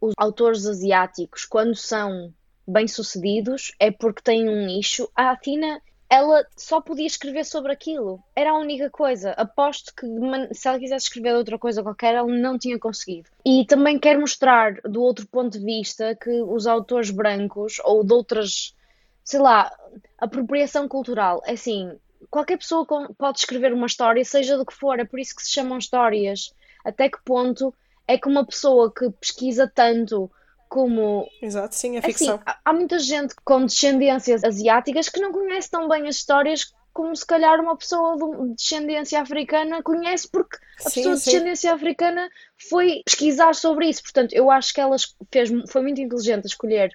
os 0.00 0.12
autores 0.18 0.66
asiáticos, 0.66 1.44
quando 1.44 1.74
são 1.76 2.34
bem-sucedidos, 2.66 3.72
é 3.78 3.90
porque 3.90 4.22
têm 4.22 4.48
um 4.48 4.66
nicho. 4.66 5.08
A 5.16 5.30
Athena, 5.30 5.80
ela 6.12 6.46
só 6.54 6.78
podia 6.78 7.06
escrever 7.06 7.42
sobre 7.42 7.72
aquilo. 7.72 8.22
Era 8.36 8.50
a 8.50 8.58
única 8.58 8.90
coisa. 8.90 9.30
Aposto 9.30 9.94
que 9.94 10.06
se 10.54 10.68
ela 10.68 10.78
quisesse 10.78 11.06
escrever 11.06 11.34
outra 11.34 11.58
coisa 11.58 11.82
qualquer, 11.82 12.14
ela 12.14 12.28
não 12.28 12.58
tinha 12.58 12.78
conseguido. 12.78 13.30
E 13.42 13.64
também 13.64 13.98
quer 13.98 14.18
mostrar, 14.18 14.74
do 14.82 15.00
outro 15.00 15.26
ponto 15.26 15.58
de 15.58 15.64
vista, 15.64 16.14
que 16.14 16.42
os 16.42 16.66
autores 16.66 17.10
brancos 17.10 17.80
ou 17.82 18.04
de 18.04 18.12
outras, 18.12 18.76
sei 19.24 19.40
lá, 19.40 19.74
apropriação 20.18 20.86
cultural. 20.86 21.40
É 21.46 21.52
assim, 21.52 21.98
qualquer 22.28 22.58
pessoa 22.58 22.86
pode 23.16 23.38
escrever 23.38 23.72
uma 23.72 23.86
história, 23.86 24.22
seja 24.22 24.58
do 24.58 24.66
que 24.66 24.74
for, 24.74 25.00
é 25.00 25.06
por 25.06 25.18
isso 25.18 25.34
que 25.34 25.42
se 25.42 25.50
chamam 25.50 25.78
histórias. 25.78 26.54
Até 26.84 27.08
que 27.08 27.22
ponto 27.24 27.74
é 28.06 28.18
que 28.18 28.28
uma 28.28 28.44
pessoa 28.44 28.92
que 28.92 29.08
pesquisa 29.12 29.66
tanto 29.66 30.30
como. 30.72 31.28
Exato, 31.42 31.74
sim, 31.74 31.96
é 31.96 32.00
Assim, 32.00 32.02
ficção. 32.02 32.40
há 32.46 32.58
há 32.64 32.72
muita 32.72 32.98
gente 32.98 33.34
com 33.44 33.66
descendências 33.66 34.42
asiáticas 34.42 35.10
que 35.10 35.20
não 35.20 35.30
conhece 35.30 35.70
tão 35.70 35.86
bem 35.86 36.08
as 36.08 36.16
histórias 36.16 36.72
como 36.94 37.14
se 37.14 37.26
calhar 37.26 37.60
uma 37.60 37.76
pessoa 37.76 38.16
de 38.16 38.54
descendência 38.54 39.20
africana 39.20 39.82
conhece, 39.82 40.28
porque 40.30 40.56
a 40.86 40.88
Sim, 40.88 40.94
pessoa 40.94 41.14
de 41.16 41.20
sim. 41.20 41.30
descendência 41.30 41.74
africana 41.74 42.28
foi 42.70 43.02
pesquisar 43.04 43.54
sobre 43.54 43.86
isso. 43.88 44.02
Portanto, 44.02 44.32
eu 44.32 44.50
acho 44.50 44.72
que 44.72 44.80
ela 44.80 44.96
fez, 45.30 45.50
foi 45.70 45.82
muito 45.82 46.00
inteligente 46.00 46.46
escolher 46.46 46.90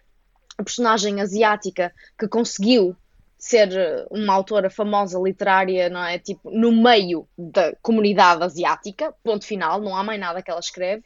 a 0.57 0.63
personagem 0.63 1.22
asiática 1.22 1.93
que 2.19 2.27
conseguiu 2.27 2.96
ser 3.38 3.72
eh, 3.77 4.05
uma 4.10 4.34
autora 4.34 4.69
famosa 4.72 5.19
literária, 5.19 5.88
não 5.89 6.03
é? 6.03 6.17
Tipo, 6.17 6.50
no 6.50 6.72
meio 6.72 7.27
da 7.38 7.75
comunidade 7.81 8.43
asiática, 8.43 9.13
ponto 9.24 9.46
final, 9.46 9.79
não 9.81 9.96
há 9.96 10.03
mais 10.03 10.19
nada 10.19 10.41
que 10.41 10.50
ela 10.50 10.60
escreve. 10.60 11.03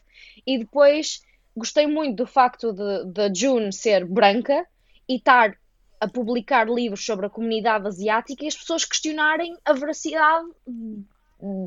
E 0.48 0.58
depois 0.60 1.22
gostei 1.62 1.88
muito 1.88 2.18
do 2.18 2.27
facto 2.27 2.74
de, 2.74 3.06
de 3.06 3.39
June 3.39 3.72
ser 3.72 4.06
branca 4.06 4.65
e 5.08 5.15
estar 5.15 5.56
a 6.00 6.08
publicar 6.08 6.68
livros 6.68 7.06
sobre 7.06 7.27
a 7.27 7.30
comunidade 7.30 7.88
asiática 7.88 8.44
e 8.44 8.48
as 8.48 8.56
pessoas 8.56 8.84
questionarem 8.84 9.56
a 9.63 9.74
veracidade 9.74 10.48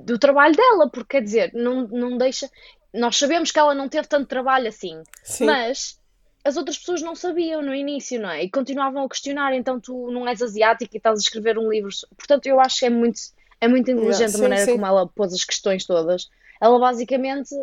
do 0.04 0.18
trabalho 0.18 0.56
dela, 0.56 0.90
porque 0.90 1.16
quer 1.16 1.22
dizer, 1.22 1.52
não, 1.54 1.86
não 1.86 2.18
deixa. 2.18 2.50
Nós 2.92 3.16
sabemos 3.16 3.50
que 3.50 3.58
ela 3.58 3.74
não 3.74 3.88
teve 3.88 4.08
tanto 4.08 4.28
trabalho 4.28 4.68
assim, 4.68 5.02
Sim. 5.22 5.46
mas 5.46 5.98
as 6.44 6.56
outras 6.56 6.78
pessoas 6.78 7.00
não 7.00 7.14
sabiam 7.14 7.62
no 7.62 7.74
início, 7.74 8.20
não 8.20 8.28
é? 8.28 8.44
E 8.44 8.50
continuavam 8.50 9.04
a 9.04 9.08
questionar, 9.08 9.54
então 9.54 9.80
tu 9.80 10.10
não 10.10 10.28
és 10.28 10.42
asiática 10.42 10.94
e 10.94 10.98
estás 10.98 11.18
a 11.18 11.22
escrever 11.22 11.56
um 11.56 11.70
livro. 11.70 11.90
Portanto, 12.16 12.46
eu 12.46 12.60
acho 12.60 12.80
que 12.80 12.86
é 12.86 12.90
muito, 12.90 13.18
é 13.60 13.68
muito 13.68 13.90
inteligente 13.90 14.32
sim, 14.32 14.38
a 14.38 14.42
maneira 14.42 14.64
sim. 14.64 14.72
como 14.72 14.86
ela 14.86 15.08
pôs 15.08 15.32
as 15.32 15.44
questões 15.44 15.86
todas. 15.86 16.28
Ela 16.60 16.78
basicamente 16.78 17.54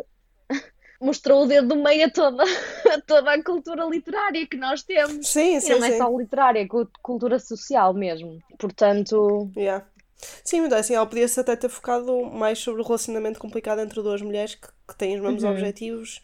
mostrou 1.02 1.44
o 1.44 1.46
dedo 1.46 1.68
do 1.68 1.76
meio 1.76 2.06
a 2.06 2.10
toda, 2.10 2.44
a 2.94 3.00
toda 3.02 3.32
a 3.32 3.42
cultura 3.44 3.84
literária 3.84 4.46
que 4.46 4.56
nós 4.56 4.82
temos. 4.82 5.28
Sim, 5.28 5.60
E 5.60 5.60
sim, 5.60 5.74
não 5.78 5.84
é 5.84 5.90
sim. 5.90 5.98
só 5.98 6.08
literária, 6.18 6.60
é 6.60 6.66
cu- 6.68 6.88
cultura 7.02 7.38
social 7.38 7.94
mesmo. 7.94 8.42
Portanto, 8.58 9.50
Yeah. 9.56 9.86
Sim, 10.44 10.62
mas 10.62 10.72
assim, 10.72 10.94
ela 10.94 11.06
podia-se 11.06 11.38
até 11.40 11.56
ter 11.56 11.68
focado 11.68 12.24
mais 12.26 12.58
sobre 12.58 12.80
o 12.80 12.84
relacionamento 12.84 13.40
complicado 13.40 13.80
entre 13.80 14.00
duas 14.02 14.22
mulheres 14.22 14.54
que, 14.54 14.68
que 14.88 14.96
têm 14.96 15.16
os 15.16 15.22
mesmos 15.22 15.42
Uhum. 15.42 15.50
objetivos 15.50 16.22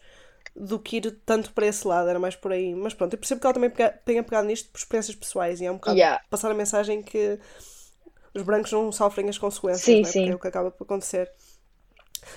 do 0.55 0.79
que 0.79 0.97
ir 0.97 1.11
tanto 1.25 1.53
para 1.53 1.67
esse 1.67 1.87
lado, 1.87 2.09
era 2.09 2.19
mais 2.19 2.35
por 2.35 2.51
aí. 2.51 2.73
Mas 2.75 2.93
pronto, 2.93 3.13
eu 3.13 3.19
percebo 3.19 3.41
que 3.41 3.47
ela 3.47 3.53
também 3.53 3.69
pega- 3.69 3.91
tenha 4.05 4.23
pegado 4.23 4.47
nisto 4.47 4.69
por 4.71 4.77
experiências 4.79 5.15
pessoais 5.15 5.61
e 5.61 5.65
é 5.65 5.71
um 5.71 5.75
bocado 5.75 5.97
Yeah. 5.97 6.23
passar 6.29 6.51
a 6.51 6.53
mensagem 6.55 7.03
que 7.03 7.39
os 8.33 8.43
brancos 8.43 8.71
não 8.71 8.91
sofrem 8.91 9.29
as 9.29 9.37
consequências, 9.37 9.83
Sim, 9.83 10.01
não 10.01 10.09
é? 10.09 10.11
sim. 10.11 10.21
Porque 10.21 10.31
é 10.31 10.35
o 10.35 10.39
que 10.39 10.47
acaba 10.47 10.71
por 10.71 10.83
acontecer. 10.85 11.31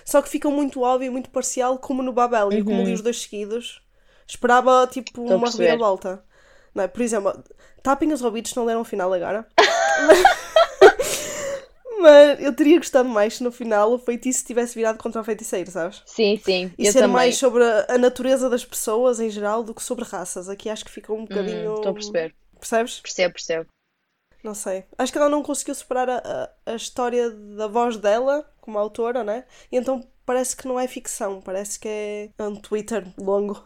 Só 0.05 0.21
que 0.23 0.29
fica 0.29 0.49
muito 0.51 0.81
óbvio 0.83 1.07
e 1.07 1.11
muito 1.11 1.31
parcial, 1.31 1.79
como 1.79 2.03
no 2.03 2.12
Babel, 2.12 2.53
e 2.53 2.59
eu 2.59 2.65
como 2.65 2.85
li 2.85 2.93
os 2.93 3.01
dois 3.01 3.23
seguidos, 3.23 3.83
esperava 4.27 4.87
tipo 4.87 5.21
Uhum. 5.21 5.37
Uma 5.37 5.51
reviravolta. 5.51 6.25
Não 6.75 6.85
é? 6.85 6.89
Por 6.89 7.03
exemplo, 7.03 7.33
tapem 7.83 8.12
os 8.12 8.23
ouvidos 8.23 8.55
não 8.55 8.65
leram 8.65 8.81
o 8.81 8.85
final 8.85 9.12
agora. 9.12 9.47
Mas 12.01 12.41
eu 12.43 12.53
teria 12.53 12.79
gostado 12.79 13.09
mais 13.09 13.37
se 13.37 13.45
no 13.45 13.53
final 13.53 13.93
o 13.93 13.99
feitiço 13.99 14.45
tivesse 14.45 14.75
virado 14.75 14.99
contra 14.99 15.21
o 15.21 15.25
feiticeiro, 15.25 15.71
sabes? 15.71 16.03
sim, 16.05 16.37
sim, 16.43 16.73
E 16.77 16.85
ser 16.87 16.95
também. 16.95 17.12
mais 17.12 17.37
sobre 17.37 17.62
a, 17.62 17.97
natureza 17.97 18.51
das 18.51 18.65
pessoas 18.65 19.21
em 19.21 19.31
geral 19.31 19.62
do 19.62 19.73
que 19.73 19.83
sobre 19.83 20.05
raças. 20.05 20.49
Aqui 20.49 20.69
acho 20.69 20.85
que 20.85 20.91
fica 20.91 21.12
um 21.12 21.25
bocadinho. 21.25 21.71
Hum, 21.71 21.75
Estou 21.77 21.91
a 21.91 21.95
perceber. 21.95 22.35
Percebes? 22.59 23.01
Percebo, 23.01 23.35
percebo. 23.35 23.67
Não 24.43 24.55
sei. 24.55 24.85
Acho 24.99 25.13
que 25.13 25.19
ela 25.19 25.29
não 25.29 25.43
conseguiu 25.43 25.75
superar 25.75 26.09
a, 26.11 26.51
a, 26.67 26.73
a 26.73 26.75
história 26.75 27.31
da 27.31 27.67
voz 27.69 27.97
dela 27.97 28.45
como 28.61 28.79
autora, 28.79 29.23
né? 29.23 29.45
E 29.71 29.77
então 29.77 30.05
parece 30.27 30.57
que 30.57 30.67
não 30.67 30.79
é 30.79 30.87
ficção, 30.89 31.41
parece 31.41 31.79
que 31.79 31.89
é 31.89 32.31
um 32.43 32.57
Twitter 32.57 33.07
longo. 33.19 33.63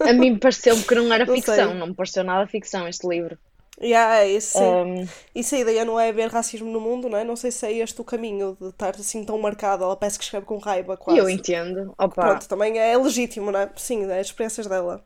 A 0.00 0.12
mim 0.12 0.38
pareceu-me 0.38 0.82
que 0.84 0.94
não 0.94 1.12
era 1.12 1.24
Não 1.26 1.34
ficção, 1.34 1.54
sei. 1.70 1.74
não 1.74 1.88
me 1.88 1.94
pareceu 1.94 2.22
nada 2.24 2.46
ficção 2.46 2.86
este 2.88 3.06
livro. 3.08 3.38
Yeah, 3.80 4.20
é 4.22 4.30
isso. 4.30 4.58
Um, 4.58 5.06
se 5.42 5.56
a 5.56 5.58
ideia 5.58 5.84
não 5.84 6.00
é 6.00 6.08
haver 6.08 6.30
racismo 6.30 6.70
no 6.70 6.80
mundo, 6.80 7.10
não 7.10 7.18
é? 7.18 7.24
Não 7.24 7.36
sei 7.36 7.50
se 7.50 7.66
é 7.66 7.72
este 7.72 8.00
o 8.00 8.04
caminho 8.04 8.56
de 8.58 8.68
estar 8.68 8.94
assim 8.96 9.22
tão 9.24 9.38
marcado. 9.38 9.84
Ela 9.84 9.96
parece 9.96 10.18
que 10.18 10.24
escreve 10.24 10.46
com 10.46 10.56
raiva, 10.58 10.96
quase. 10.96 11.20
eu 11.20 11.28
entendo. 11.28 11.94
Opa, 11.98 12.22
Pronto, 12.22 12.48
também 12.48 12.78
é 12.78 12.96
legítimo, 12.96 13.50
não 13.50 13.60
é? 13.60 13.70
Sim, 13.76 14.04
é 14.10 14.18
as 14.18 14.28
experiências 14.28 14.66
dela. 14.66 15.04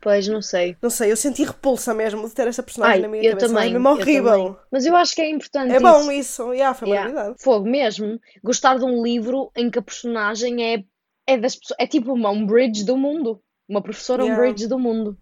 Pois 0.00 0.26
não 0.28 0.40
sei. 0.42 0.76
Não 0.82 0.90
sei, 0.90 1.10
eu 1.12 1.16
senti 1.16 1.44
repulsa 1.44 1.92
mesmo 1.94 2.28
de 2.28 2.34
ter 2.34 2.46
esta 2.46 2.62
personagem 2.62 2.96
Ai, 2.96 3.02
na 3.02 3.08
minha 3.08 3.22
eu 3.22 3.30
cabeça. 3.30 3.46
também. 3.48 3.68
É 3.68 3.72
mesmo 3.72 3.88
eu 3.88 3.92
horrível. 3.92 4.32
também. 4.32 4.56
Mas 4.70 4.86
eu 4.86 4.96
acho 4.96 5.14
que 5.14 5.20
é 5.22 5.30
importante 5.30 5.72
É 5.74 5.80
bom 5.80 6.00
isso. 6.10 6.42
isso. 6.42 6.52
Yeah, 6.52 6.74
foi 6.74 6.88
Yeah. 6.88 7.12
novidade. 7.12 7.42
Fogo 7.42 7.68
mesmo. 7.68 8.20
Gostar 8.42 8.78
de 8.78 8.84
um 8.84 9.02
livro 9.02 9.50
em 9.56 9.70
que 9.70 9.78
a 9.78 9.82
personagem 9.82 10.74
é, 10.74 10.84
é 11.26 11.36
das 11.36 11.56
pessoas. 11.56 11.76
É 11.80 11.86
tipo 11.86 12.12
uma 12.12 12.30
Umbridge 12.30 12.84
do 12.84 12.96
mundo. 12.96 13.40
Uma 13.68 13.82
professora 13.82 14.22
Yeah. 14.22 14.40
Umbridge 14.42 14.66
do 14.66 14.78
mundo. 14.78 15.16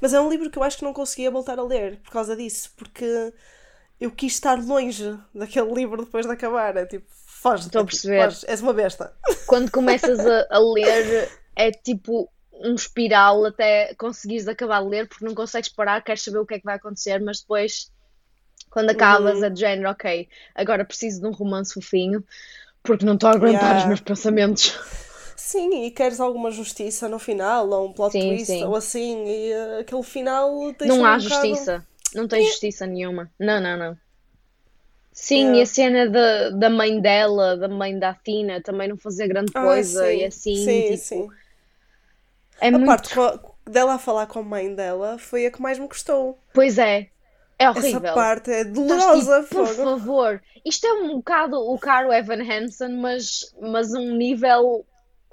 Mas 0.00 0.14
é 0.14 0.20
um 0.20 0.30
livro 0.30 0.48
que 0.50 0.58
eu 0.58 0.62
acho 0.62 0.78
que 0.78 0.84
não 0.84 0.92
conseguia 0.92 1.30
voltar 1.30 1.58
a 1.58 1.62
ler 1.64 2.00
por 2.02 2.12
causa 2.12 2.36
disso, 2.36 2.70
porque 2.76 3.32
eu 4.00 4.10
quis 4.12 4.32
estar 4.34 4.54
longe 4.64 5.18
daquele 5.34 5.70
livro 5.74 6.04
depois 6.04 6.24
de 6.24 6.32
acabar. 6.32 6.76
É 6.76 6.86
tipo, 6.86 7.06
foge 7.26 7.66
Estou 7.66 7.80
a 7.80 7.82
daqui, 7.82 7.96
perceber. 7.96 8.24
foge, 8.30 8.46
és 8.48 8.60
uma 8.62 8.72
besta. 8.72 9.12
Quando 9.46 9.70
começas 9.72 10.20
a, 10.20 10.46
a 10.50 10.58
ler, 10.60 11.28
é 11.56 11.70
tipo 11.72 12.30
um 12.64 12.74
espiral 12.74 13.44
até 13.46 13.94
conseguires 13.94 14.46
acabar 14.48 14.82
de 14.82 14.88
ler, 14.88 15.08
porque 15.08 15.24
não 15.24 15.34
consegues 15.34 15.68
parar, 15.70 16.02
queres 16.02 16.22
saber 16.22 16.38
o 16.38 16.46
que 16.46 16.54
é 16.54 16.58
que 16.58 16.64
vai 16.64 16.76
acontecer, 16.76 17.20
mas 17.20 17.40
depois, 17.40 17.90
quando 18.70 18.90
acabas, 18.90 19.38
Uhum. 19.38 19.44
é 19.44 19.50
de 19.50 19.60
género, 19.60 19.90
ok, 19.90 20.28
agora 20.54 20.84
preciso 20.84 21.20
de 21.20 21.26
um 21.26 21.32
romance 21.32 21.74
fofinho, 21.74 22.24
porque 22.82 23.04
não 23.04 23.14
estou 23.14 23.28
a 23.28 23.32
aguentar 23.32 23.62
Yeah. 23.62 23.78
os 23.80 23.86
meus 23.86 24.00
pensamentos. 24.00 24.74
Sim, 25.36 25.84
e 25.84 25.90
queres 25.90 26.20
alguma 26.20 26.50
justiça 26.50 27.08
no 27.08 27.18
final, 27.18 27.68
ou 27.68 27.88
um 27.88 27.92
plot 27.92 28.12
Sim, 28.12 28.28
twist, 28.28 28.46
sim. 28.46 28.64
ou 28.64 28.76
assim, 28.76 29.24
e 29.26 29.52
uh, 29.52 29.80
aquele 29.80 30.02
final 30.02 30.50
Não 30.80 31.00
um 31.00 31.04
há 31.04 31.18
bocado- 31.18 31.20
justiça. 31.20 31.86
Não 32.14 32.28
tem 32.28 32.44
justiça 32.44 32.86
nenhuma. 32.86 33.30
Não, 33.40 33.60
não, 33.60 33.76
não. 33.76 33.96
Sim, 35.12 35.36
Yeah. 35.40 35.58
e 35.58 35.62
a 35.62 35.66
cena 35.66 36.08
da, 36.10 36.50
da 36.50 36.70
mãe 36.70 37.00
dela, 37.00 37.56
da 37.56 37.68
mãe 37.68 37.98
da 37.98 38.10
Athena, 38.10 38.62
também 38.62 38.88
não 38.88 38.96
fazer 38.96 39.28
grande 39.28 39.52
Ah, 39.54 39.60
coisa 39.60 40.10
sim, 40.10 40.18
e 40.18 40.24
assim, 40.24 40.54
sim, 40.56 40.96
tipo. 40.96 41.32
É 42.62 42.68
A 42.68 42.72
muito. 42.72 42.86
parte 42.86 43.14
dela 43.66 43.94
a 43.94 43.98
falar 43.98 44.26
com 44.26 44.38
a 44.40 44.42
mãe 44.42 44.74
dela 44.74 45.18
foi 45.18 45.46
a 45.46 45.50
que 45.50 45.60
mais 45.62 45.78
me 45.78 45.86
gostou. 45.86 46.38
Pois 46.54 46.78
é, 46.78 47.08
é 47.58 47.64
Essa 47.64 47.78
horrível. 47.78 48.14
parte 48.14 48.50
é 48.50 48.60
Estás 48.62 48.72
dolorosa, 48.74 49.42
tipo, 49.42 49.54
por 49.56 49.66
favor. 49.68 50.42
Isto 50.64 50.86
é 50.86 50.92
um 50.94 51.16
bocado 51.16 51.56
o 51.60 51.78
caro 51.78 52.12
Evan 52.12 52.42
Hansen, 52.42 52.96
mas, 53.00 53.54
mas 53.60 53.92
um 53.92 54.16
nível, 54.16 54.84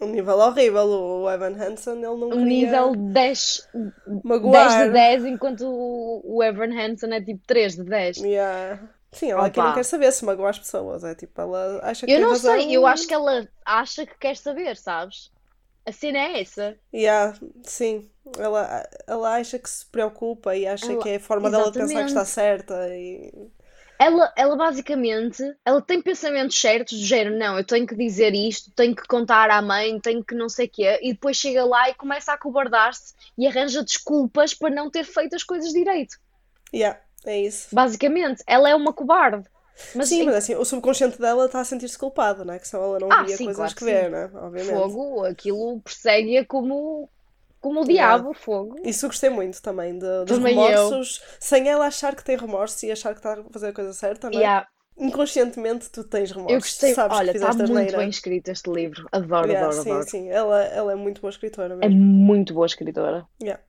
Um 0.02 0.08
nível 0.08 0.38
horrível. 0.38 0.86
O 0.88 1.30
Evan 1.30 1.56
Hansen, 1.56 1.94
ele 1.96 2.04
não 2.04 2.30
um 2.30 2.46
nível 2.46 2.96
10, 2.96 3.70
10 3.74 4.22
magoar. 4.24 4.88
de 4.88 4.94
10, 4.94 5.26
enquanto 5.26 5.62
o, 5.68 6.44
Evan 6.44 6.72
Hansen 6.74 7.14
é 7.14 7.22
tipo 7.22 7.42
3 7.46 7.76
de 7.76 7.84
10. 7.84 8.18
Yeah. 8.18 8.82
Sim, 9.12 9.32
ela 9.32 9.48
aqui 9.48 9.58
não 9.60 9.74
quer 9.74 9.84
saber 9.84 10.12
se 10.12 10.24
magoa 10.24 10.52
as 10.52 10.60
pessoas. 10.60 11.04
É 11.04 11.16
tipo, 11.16 11.40
ela 11.42 11.80
acha 11.84 12.06
que 12.06 12.12
Eu 12.12 12.22
não 12.22 12.30
razão. 12.30 12.54
sei, 12.54 12.72
eu 12.76 12.86
acho 12.86 13.08
que 13.08 13.14
ela 13.14 13.48
acha 13.66 14.06
que 14.06 14.16
quer 14.20 14.38
saber, 14.38 14.78
sabes? 14.78 15.32
A 15.86 15.92
cena 15.92 16.20
é 16.20 16.42
essa. 16.42 16.78
Yeah, 16.94 17.38
sim. 17.64 18.10
Ela, 18.38 18.88
ela 19.08 19.36
acha 19.36 19.58
que 19.58 19.70
se 19.70 19.86
preocupa 19.86 20.56
e 20.56 20.68
acha 20.68 20.92
Ela- 20.92 21.02
que 21.02 21.10
é 21.10 21.16
a 21.16 21.20
forma 21.20 21.50
dela 21.50 21.72
de 21.72 21.80
pensar 21.80 21.88
que 21.88 21.92
Exatamente. 21.94 22.10
está 22.10 22.26
certa. 22.26 22.88
E... 22.96 23.32
Ela, 23.98 24.32
ela 24.38 24.56
basicamente, 24.56 25.44
ela 25.66 25.82
tem 25.82 26.02
pensamentos 26.02 26.58
certos 26.58 26.98
do 26.98 27.06
género, 27.06 27.38
não, 27.38 27.58
eu 27.58 27.66
tenho 27.66 27.86
que 27.86 27.96
dizer 27.96 28.34
isto, 28.34 28.72
tenho 28.72 28.96
que 28.96 29.06
contar 29.08 29.50
à 29.50 29.62
mãe, 29.62 30.00
tenho 30.00 30.24
que 30.24 30.34
não 30.34 30.48
sei 30.48 30.68
o 30.68 30.70
quê, 30.70 31.00
e 31.02 31.12
depois 31.12 31.36
chega 31.36 31.66
lá 31.66 31.90
e 31.90 31.94
começa 31.96 32.32
a 32.32 32.38
cobardar-se 32.38 33.14
e 33.38 33.46
arranja 33.46 33.84
desculpas 33.84 34.54
para 34.54 34.74
não 34.74 34.90
ter 34.90 35.04
feito 35.04 35.36
as 35.36 35.44
coisas 35.44 35.74
direito. 35.74 36.16
Yeah, 36.74 36.98
é 37.26 37.42
isso. 37.42 37.76
Basicamente, 37.76 38.42
ela 38.48 38.70
é 38.70 38.76
uma 38.76 38.94
cobarde. 38.94 39.44
Mas 39.94 40.10
sim, 40.10 40.22
em 40.22 40.26
mas 40.26 40.36
assim, 40.36 40.56
o 40.56 40.66
subconsciente 40.66 41.20
dela 41.20 41.46
está 41.46 41.60
a 41.62 41.64
sentir-se 41.66 41.98
culpada, 41.98 42.44
não 42.46 42.54
é? 42.54 42.60
Que 42.60 42.68
senão 42.68 42.84
ela 42.84 43.00
não 43.00 43.12
Ah, 43.12 43.24
via 43.24 43.38
sim, 43.38 43.46
coisas 43.46 43.56
claro 43.56 43.74
que 43.74 43.80
que 43.80 43.86
vê, 43.86 44.04
sim. 44.06 44.10
né? 44.10 44.30
Obviamente. 44.34 44.74
fogo, 44.74 45.24
aquilo 45.26 45.82
persegue-a 45.82 46.46
como, 46.46 47.10
como 47.60 47.82
o 47.82 47.86
diabo, 47.86 48.34
fogo. 48.34 48.76
Isso 48.84 49.06
eu 49.06 49.10
gostei 49.10 49.30
muito 49.30 49.62
também, 49.62 49.98
de, 49.98 50.26
dos 50.26 50.38
remorsos, 50.38 51.22
sem 51.40 51.68
ela 51.70 51.88
achar 51.88 52.16
que 52.16 52.24
tem 52.24 52.38
remorsos 52.38 52.82
e 52.84 52.92
achar 52.92 53.14
que 53.14 53.20
está 53.20 53.34
a 53.34 53.44
fazer 53.52 53.68
a 53.70 53.74
coisa 53.74 53.94
certa, 53.94 54.30
não 54.30 54.38
é? 54.38 54.42
Yeah, 54.42 54.68
Inconscientemente 54.98 55.90
tu 55.90 56.04
tens 56.04 56.30
remorsos, 56.32 56.54
eu 56.54 56.60
gostei, 56.60 56.94
sabes 56.94 57.18
olha, 57.18 57.32
está 57.32 57.54
muito 57.54 57.96
bem 57.96 58.10
escrito 58.10 58.50
este 58.50 58.70
livro. 58.70 59.08
Adoro, 59.12 59.48
Yeah, 59.48 59.68
adoro, 59.68 59.84
sim, 59.84 59.92
adoro. 59.92 60.10
sim, 60.10 60.30
ela, 60.30 60.62
ela 60.66 60.92
é 60.92 60.96
muito 60.96 61.22
boa 61.22 61.30
escritora 61.32 61.74
É 61.76 61.78
mesmo. 61.78 61.96
muito 61.98 62.54
boa 62.54 62.66
escritora. 62.66 63.26
Yeah. 63.42 63.64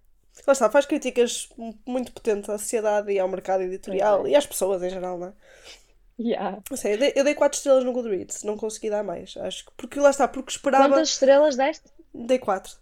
Lá 0.47 0.53
está, 0.53 0.71
faz 0.71 0.87
críticas 0.87 1.49
muito 1.87 2.13
potentes 2.13 2.49
à 2.51 2.59
sociedade 2.59 3.13
e 3.13 3.19
ao 3.19 3.29
mercado 3.29 3.63
editorial 3.63 4.27
é. 4.27 4.31
e 4.31 4.37
às 4.37 4.47
pessoas 4.47 4.83
em 4.83 4.91
geral, 4.91 5.19
não 5.19 5.29
é? 5.29 5.33
Yeah. 6.23 6.59
Sei, 6.75 6.95
eu 6.95 6.99
dei, 6.99 7.13
eu 7.17 7.25
dei 7.25 7.35
4 7.35 7.57
estrelas 7.57 7.83
no 7.85 7.93
Goodreads, 7.93 8.43
não 8.45 8.57
consegui 8.57 8.91
dar 8.91 9.03
mais. 9.03 9.35
Acho 9.39 9.65
que 9.65 9.73
porque 9.77 9.99
lá 9.99 10.11
está, 10.11 10.29
porque 10.29 10.51
esperava. 10.51 10.89
Quantas 10.89 11.09
estrelas 11.11 11.57
deste? 11.57 11.85
Dei 12.15 12.39
4. 12.39 12.73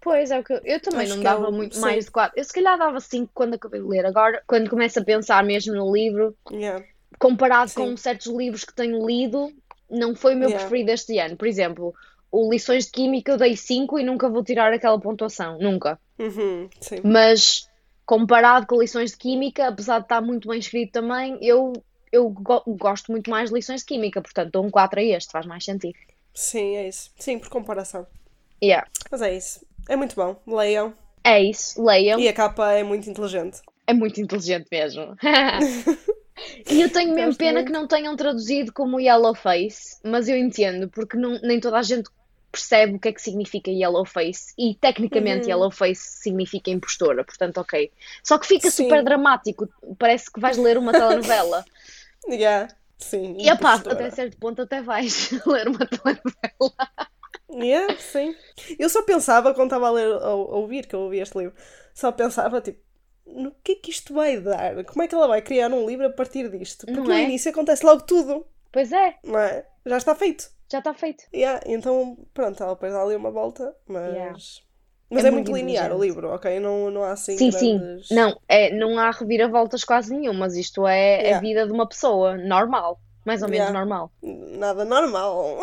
Pois 0.00 0.30
é, 0.30 0.38
o 0.38 0.42
que 0.44 0.54
eu, 0.54 0.60
eu 0.64 0.80
também 0.80 1.00
Acho 1.02 1.10
não 1.16 1.20
é 1.20 1.24
dava 1.24 1.48
o- 1.48 1.52
muito 1.52 1.74
sim. 1.74 1.80
mais 1.82 2.06
de 2.06 2.10
4. 2.10 2.38
Eu 2.38 2.44
se 2.44 2.52
calhar 2.54 2.78
dava 2.78 2.98
5 3.00 3.30
quando 3.34 3.54
acabei 3.54 3.82
de 3.82 3.86
ler. 3.86 4.06
Agora, 4.06 4.42
quando 4.46 4.70
começo 4.70 4.98
a 4.98 5.04
pensar 5.04 5.44
mesmo 5.44 5.74
no 5.74 5.92
livro, 5.94 6.34
Yeah. 6.50 6.82
comparado 7.18 7.68
Sim. 7.70 7.74
com 7.90 7.96
certos 7.98 8.28
livros 8.28 8.64
que 8.64 8.72
tenho 8.72 9.06
lido, 9.06 9.52
não 9.90 10.14
foi 10.14 10.34
o 10.34 10.38
meu 10.38 10.48
Yeah. 10.48 10.66
preferido 10.66 10.90
este 10.92 11.18
ano. 11.18 11.36
Por 11.36 11.46
exemplo, 11.46 11.94
o 12.32 12.50
Lições 12.50 12.86
de 12.86 12.92
Química 12.92 13.32
eu 13.32 13.36
dei 13.36 13.54
5 13.56 13.98
e 13.98 14.02
nunca 14.04 14.26
vou 14.30 14.42
tirar 14.42 14.72
aquela 14.72 14.98
pontuação. 14.98 15.58
Nunca. 15.58 15.98
Uhum. 16.18 16.70
Mas 17.04 17.68
comparado 18.06 18.66
com 18.66 18.80
Lições 18.80 19.10
de 19.10 19.18
Química, 19.18 19.68
apesar 19.68 19.98
de 19.98 20.04
estar 20.06 20.20
muito 20.22 20.48
bem 20.48 20.58
escrito 20.58 20.92
também, 20.92 21.38
eu, 21.42 21.72
eu 22.12 22.28
go- 22.30 22.62
gosto 22.66 23.10
muito 23.12 23.30
mais 23.30 23.50
de 23.50 23.54
lições 23.56 23.80
de 23.80 23.86
química, 23.86 24.20
portanto 24.20 24.50
dou 24.52 24.64
um 24.64 24.70
4 24.70 25.00
a 25.00 25.02
este, 25.02 25.30
faz 25.32 25.46
mais 25.46 25.64
sentido. 25.64 25.94
Sim, 26.34 26.76
é 26.76 26.88
isso. 26.88 27.10
Sim, 27.18 27.38
por 27.38 27.48
comparação. 27.48 28.06
Yeah. 28.62 28.86
Mas 29.10 29.22
é 29.22 29.36
isso. 29.36 29.64
É 29.88 29.96
muito 29.96 30.14
bom. 30.14 30.36
Leiam. 30.46 30.92
É 31.24 31.42
isso, 31.42 31.82
leiam. 31.84 32.18
E 32.18 32.28
a 32.28 32.32
capa 32.32 32.72
é 32.72 32.82
muito 32.82 33.08
inteligente. 33.10 33.60
É 33.86 33.92
muito 33.92 34.20
inteligente 34.20 34.66
mesmo. 34.70 35.16
E 36.70 36.80
eu 36.80 36.90
tenho 36.90 37.14
mesmo 37.14 37.36
pena 37.36 37.54
muito. 37.60 37.66
que 37.66 37.72
não 37.72 37.86
tenham 37.86 38.16
traduzido 38.16 38.72
como 38.72 38.98
Yellow 38.98 39.34
Face, 39.34 39.98
mas 40.02 40.26
eu 40.26 40.36
entendo, 40.38 40.88
porque 40.88 41.14
não, 41.14 41.38
nem 41.42 41.60
toda 41.60 41.76
a 41.78 41.82
gente 41.82 42.08
percebe 42.50 42.94
o 42.94 42.98
que 42.98 43.08
é 43.08 43.12
que 43.12 43.20
significa 43.20 43.70
Yellow 43.70 44.06
Face 44.06 44.54
e 44.58 44.74
tecnicamente 44.74 45.42
Uhum. 45.44 45.48
Yellow 45.50 45.70
Face 45.70 46.00
significa 46.22 46.70
impostora, 46.70 47.24
portanto, 47.24 47.58
ok. 47.58 47.92
Só 48.24 48.38
que 48.38 48.46
fica 48.46 48.70
Sim. 48.70 48.84
super 48.84 49.04
dramático, 49.04 49.68
parece 49.98 50.32
que 50.32 50.40
vais 50.40 50.56
ler 50.56 50.78
uma 50.78 50.92
telenovela. 50.92 51.62
Yeah. 52.28 52.74
Sim. 52.98 53.36
e 53.38 53.48
a 53.48 53.56
pá, 53.56 53.76
impostora. 53.76 53.94
até 53.94 54.10
certo 54.10 54.36
ponto 54.38 54.62
até 54.62 54.82
vais 54.82 55.30
ler 55.46 55.68
uma 55.68 55.86
telenovela. 55.86 56.74
Yeah, 57.50 57.96
sim. 57.98 58.34
Eu 58.78 58.88
só 58.88 59.02
pensava, 59.02 59.54
quando 59.54 59.68
estava 59.68 59.88
a 59.88 59.90
ler, 59.90 60.12
a, 60.12 60.26
a 60.26 60.34
ouvir, 60.34 60.86
que 60.86 60.94
eu 60.94 61.00
ouvi 61.00 61.18
este 61.18 61.36
livro, 61.38 61.54
só 61.94 62.12
pensava, 62.12 62.60
tipo, 62.60 62.80
no 63.26 63.52
que 63.64 63.72
é 63.72 63.74
que 63.76 63.90
isto 63.90 64.12
vai 64.14 64.38
dar? 64.40 64.84
Como 64.84 65.02
é 65.02 65.08
que 65.08 65.14
ela 65.14 65.26
vai 65.26 65.42
criar 65.42 65.72
um 65.72 65.86
livro 65.86 66.06
a 66.06 66.10
partir 66.12 66.48
disto? 66.50 66.86
Porque 66.86 67.00
Não 67.00 67.06
no 67.08 67.12
é? 67.12 67.22
início 67.24 67.50
acontece 67.50 67.84
logo 67.84 68.02
tudo, 68.02 68.46
Pois 68.72 68.92
é, 68.92 69.18
não 69.24 69.38
é? 69.38 69.66
Já 69.84 69.96
está 69.96 70.14
feito. 70.14 70.48
já 70.70 70.78
está 70.78 70.94
feito. 70.94 71.24
Yeah, 71.34 71.60
então, 71.66 72.16
pronto, 72.32 72.62
ela 72.62 72.74
depois 72.74 72.92
dá 72.92 73.02
ali 73.02 73.16
uma 73.16 73.30
volta, 73.32 73.74
mas... 73.88 74.14
Yeah. 74.14 74.36
Mas 75.10 75.24
É 75.24 75.28
é, 75.28 75.30
muito 75.32 75.50
muito 75.50 75.58
linear 75.66 75.92
o 75.92 76.00
livro, 76.02 76.28
ok? 76.32 76.60
Não, 76.60 76.90
não 76.90 77.02
há 77.02 77.12
assim 77.12 77.36
Sim, 77.36 77.50
sim. 77.50 77.78
grandes... 77.78 78.10
Não, 78.10 78.38
é, 78.48 78.72
não 78.72 78.96
há 78.98 79.10
reviravoltas 79.10 79.82
quase 79.82 80.14
nenhumas. 80.14 80.56
Isto 80.56 80.86
é 80.86 81.16
a 81.16 81.22
Yeah. 81.22 81.40
vida 81.40 81.66
de 81.66 81.72
uma 81.72 81.86
pessoa 81.88 82.36
normal. 82.36 83.00
Mais 83.24 83.42
ou 83.42 83.48
menos 83.48 83.66
Yeah. 83.66 83.78
normal. 83.78 84.12
Nada 84.22 84.84
normal. 84.84 85.58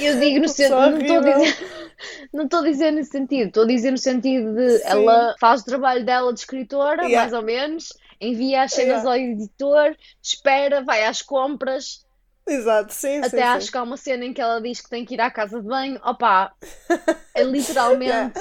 Eu 0.00 0.18
digo 0.20 0.40
no 0.40 0.48
sentido. 0.48 0.76
Pessoa 0.76 0.90
Não 0.90 0.98
estou 0.98 1.16
a 1.16 1.20
horrível. 1.20 1.40
dizer. 1.42 1.84
Não 2.32 2.44
estou 2.44 2.60
a 2.60 2.62
dizer 2.64 2.90
nesse 2.90 3.10
sentido. 3.10 3.48
Estou 3.48 3.62
a 3.62 3.66
dizer 3.66 3.90
no 3.90 3.98
sentido 3.98 4.54
de 4.54 4.78
Sim. 4.78 4.84
ela 4.86 5.34
faz 5.40 5.62
o 5.62 5.64
trabalho 5.64 6.04
dela 6.04 6.32
de 6.32 6.40
escritora, 6.40 7.02
Yeah. 7.04 7.20
mais 7.20 7.32
ou 7.32 7.42
menos, 7.42 7.92
envia 8.20 8.62
as 8.62 8.72
cenas 8.72 9.04
Yeah. 9.04 9.10
ao 9.10 9.16
editor, 9.16 9.96
espera, 10.22 10.82
vai 10.82 11.04
às 11.04 11.22
compras, 11.22 12.04
Exato, 12.46 12.92
sim, 12.92 13.18
até 13.18 13.28
sim, 13.30 13.40
acho 13.40 13.66
sim. 13.66 13.72
que 13.72 13.78
há 13.78 13.82
uma 13.82 13.96
cena 13.96 14.24
em 14.24 14.32
que 14.34 14.40
ela 14.40 14.60
diz 14.60 14.80
que 14.80 14.90
tem 14.90 15.04
que 15.04 15.14
ir 15.14 15.20
à 15.20 15.30
casa 15.30 15.60
de 15.60 15.66
banho. 15.66 16.00
Opá, 16.04 16.54
é 17.34 17.42
literalmente. 17.44 18.38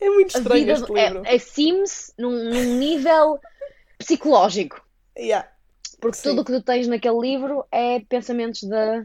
É 0.00 0.08
muito 0.08 0.36
estranho 0.36 0.60
vida 0.60 0.72
este 0.72 0.92
livro. 0.92 1.22
é, 1.24 1.34
é 1.34 1.38
Sims 1.38 2.12
num, 2.18 2.30
num 2.30 2.78
nível 2.78 3.40
psicológico. 3.98 4.80
Yeah. 5.18 5.48
Porque 6.00 6.16
Sim. 6.16 6.30
tudo 6.30 6.42
o 6.42 6.44
que 6.44 6.52
tu 6.52 6.62
tens 6.62 6.88
naquele 6.88 7.18
livro 7.20 7.64
é 7.70 8.00
pensamentos 8.00 8.62
da, 8.64 9.04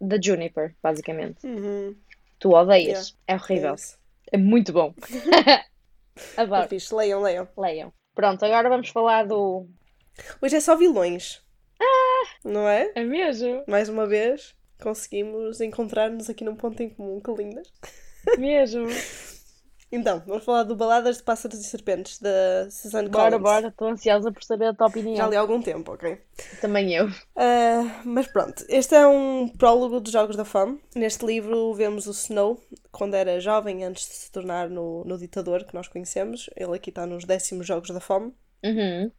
da 0.00 0.20
Juniper, 0.20 0.74
basicamente. 0.82 1.44
Uhum. 1.46 1.96
Tu 2.38 2.50
odeias. 2.50 3.16
É 3.26 3.34
horrível. 3.34 3.74
É. 3.74 4.36
É 4.36 4.38
muito 4.38 4.72
bom. 4.72 4.94
É 6.36 6.42
Adoro. 6.42 6.68
fixe. 6.68 6.92
Leiam, 6.92 7.22
leiam. 7.22 7.48
Leiam. 7.56 7.92
Pronto, 8.12 8.44
agora 8.44 8.68
vamos 8.68 8.88
falar 8.88 9.24
do. 9.24 9.68
Hoje 10.42 10.56
é 10.56 10.60
só 10.60 10.74
vilões. 10.74 11.40
Não 12.44 12.68
é? 12.68 12.90
É 12.94 13.04
mesmo? 13.04 13.64
Mais 13.66 13.88
uma 13.88 14.06
vez, 14.06 14.54
conseguimos 14.80 15.60
encontrar-nos 15.60 16.28
aqui 16.30 16.44
num 16.44 16.56
ponto 16.56 16.82
em 16.82 16.88
comum. 16.90 17.20
Que 17.20 17.32
lindas. 17.32 17.72
Mesmo. 18.38 18.86
Então, 19.90 20.22
vamos 20.26 20.44
falar 20.44 20.64
do 20.64 20.76
Baladas 20.76 21.16
de 21.16 21.22
Pássaros 21.22 21.58
e 21.58 21.64
Serpentes, 21.64 22.18
da 22.20 22.70
Suzanne 22.70 23.08
Bora, 23.08 23.30
Collins. 23.30 23.42
bora. 23.42 23.68
Estou 23.68 23.88
ansiosa 23.88 24.30
por 24.30 24.44
saber 24.44 24.66
a 24.66 24.74
tua 24.74 24.86
Já 24.88 24.90
opinião. 24.90 25.30
li 25.30 25.36
há 25.36 25.40
algum 25.40 25.62
tempo, 25.62 25.92
ok? 25.92 26.20
Também 26.60 26.94
eu. 26.94 27.08
Ah, 27.34 28.02
mas 28.04 28.26
pronto, 28.26 28.62
este 28.68 28.94
é 28.94 29.06
um 29.06 29.48
prólogo 29.48 29.98
dos 29.98 30.12
Jogos 30.12 30.36
da 30.36 30.44
Fome. 30.44 30.78
Neste 30.94 31.24
livro 31.24 31.72
vemos 31.72 32.06
o 32.06 32.10
Snow, 32.10 32.62
quando 32.92 33.14
era 33.14 33.40
jovem, 33.40 33.82
antes 33.82 34.06
de 34.06 34.14
se 34.14 34.30
tornar 34.30 34.68
no, 34.68 35.04
no 35.06 35.16
ditador 35.16 35.64
que 35.64 35.74
nós 35.74 35.88
conhecemos. 35.88 36.50
Ele 36.54 36.76
aqui 36.76 36.90
está 36.90 37.06
nos 37.06 37.24
décimos 37.24 37.66
Jogos 37.66 37.88
da 37.88 38.00
Fome. 38.00 38.34
Uhum. 38.62 39.10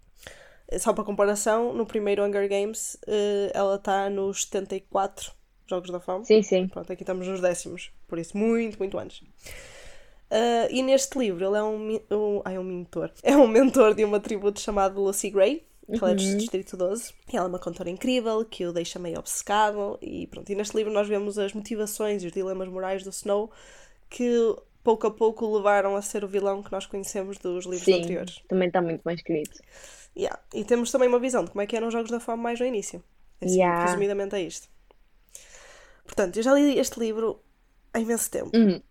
Só 0.77 0.93
para 0.93 1.03
comparação, 1.03 1.73
no 1.73 1.85
primeiro 1.85 2.23
Hunger 2.23 2.47
Games 2.47 2.97
eh, 3.07 3.51
ela 3.53 3.75
está 3.75 4.09
nos 4.09 4.43
74 4.43 5.31
Jogos 5.67 5.89
da 5.89 5.99
Fome. 5.99 6.25
Sim, 6.25 6.41
sim. 6.43 6.67
Pronto, 6.67 6.91
aqui 6.91 7.03
estamos 7.03 7.27
nos 7.27 7.41
décimos, 7.41 7.91
por 8.07 8.19
isso 8.19 8.37
muito, 8.37 8.77
muito 8.77 8.97
antes. 8.97 9.23
Ah, 10.29 10.67
e 10.69 10.81
neste 10.81 11.17
livro 11.17 11.43
ele 11.45 11.57
é 11.57 11.63
um, 11.63 11.99
um, 12.11 12.41
ai, 12.45 12.57
um 12.57 12.63
mentor. 12.63 13.11
É 13.23 13.35
um 13.35 13.47
mentor 13.47 13.93
de 13.93 14.03
uma 14.03 14.19
tribo 14.19 14.51
chamada 14.57 14.99
Lucy 14.99 15.29
Gray, 15.29 15.63
que 15.87 15.97
ela 16.03 16.11
é 16.11 16.15
do 16.15 16.37
Distrito 16.37 16.77
12. 16.77 17.13
E 17.31 17.37
ela 17.37 17.47
é 17.47 17.49
uma 17.49 17.59
cantora 17.59 17.89
incrível, 17.89 18.45
que 18.45 18.65
o 18.65 18.71
deixa 18.71 18.99
meio 18.99 19.19
obcecado. 19.19 19.97
E 20.01 20.27
pronto, 20.27 20.51
e 20.51 20.55
neste 20.55 20.75
livro 20.77 20.93
nós 20.93 21.07
vemos 21.07 21.37
as 21.39 21.53
motivações 21.53 22.23
e 22.23 22.27
os 22.27 22.31
dilemas 22.31 22.67
morais 22.67 23.03
do 23.03 23.09
Snow, 23.09 23.51
que 24.09 24.55
pouco 24.83 25.07
a 25.07 25.11
pouco 25.11 25.51
levaram 25.55 25.95
a 25.95 26.01
ser 26.01 26.23
o 26.23 26.27
vilão 26.27 26.61
que 26.61 26.71
nós 26.71 26.85
conhecemos 26.85 27.37
dos 27.39 27.65
livros 27.65 27.85
Sim. 27.85 27.95
anteriores. 27.95 28.41
Também 28.47 28.67
está 28.67 28.81
muito 28.81 29.01
bem 29.03 29.15
escrito. 29.15 29.59
Yeah. 30.17 30.39
E 30.53 30.63
temos 30.63 30.91
também 30.91 31.07
uma 31.07 31.19
visão 31.19 31.43
de 31.45 31.51
como 31.51 31.61
é 31.61 31.65
que 31.67 31.75
eram 31.75 31.87
os 31.87 31.93
Jogos 31.93 32.11
da 32.11 32.19
Fome 32.19 32.43
mais 32.43 32.59
no 32.59 32.65
início. 32.65 33.03
Assim, 33.41 33.55
Yeah. 33.57 33.85
Resumidamente 33.85 34.35
é 34.35 34.41
isto. 34.41 34.67
Portanto, 36.03 36.37
eu 36.37 36.43
já 36.43 36.53
li 36.53 36.77
este 36.79 36.99
livro 36.99 37.39
há 37.93 37.99
imenso 37.99 38.29
tempo. 38.29 38.51
Uhum. 38.55 38.81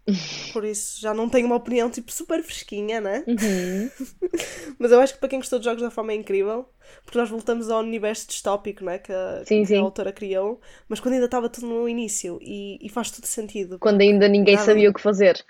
Por 0.52 0.64
isso 0.64 1.00
já 1.00 1.12
não 1.12 1.28
tenho 1.28 1.46
uma 1.46 1.57
opinião 1.57 1.90
tipo 1.90 2.11
super 2.12 2.42
fresquinha, 2.42 3.00
né? 3.00 3.24
Uhum. 3.26 3.90
Mas 4.78 4.92
eu 4.92 5.00
acho 5.00 5.14
que 5.14 5.20
para 5.20 5.28
quem 5.28 5.38
gostou 5.38 5.59
de 5.59 5.64
Jogos 5.64 5.83
da 5.83 5.90
Fome 5.90 6.14
é 6.14 6.16
incrível. 6.16 6.68
Porque 7.04 7.18
nós 7.18 7.28
voltamos 7.28 7.68
ao 7.70 7.81
universo 7.81 8.28
distópico, 8.28 8.85
né? 8.85 8.98
Que, 8.98 9.12
a- 9.12 9.42
Sim, 9.44 9.62
que 9.62 9.66
sim. 9.68 9.78
a 9.78 9.83
autora 9.83 10.12
criou. 10.12 10.61
Mas 10.88 11.00
quando 11.00 11.14
ainda 11.14 11.26
estava 11.26 11.48
tudo 11.48 11.66
no 11.66 11.88
início. 11.88 12.38
E, 12.40 12.78
e 12.81 12.88
faz 12.88 13.11
tudo 13.11 13.26
sentido. 13.26 13.78
Quando 13.78 14.00
ainda 14.00 14.28
ninguém 14.28 14.54
Nada. 14.54 14.66
sabia 14.66 14.88
o 14.90 14.94
que 14.94 15.00
fazer. 15.00 15.44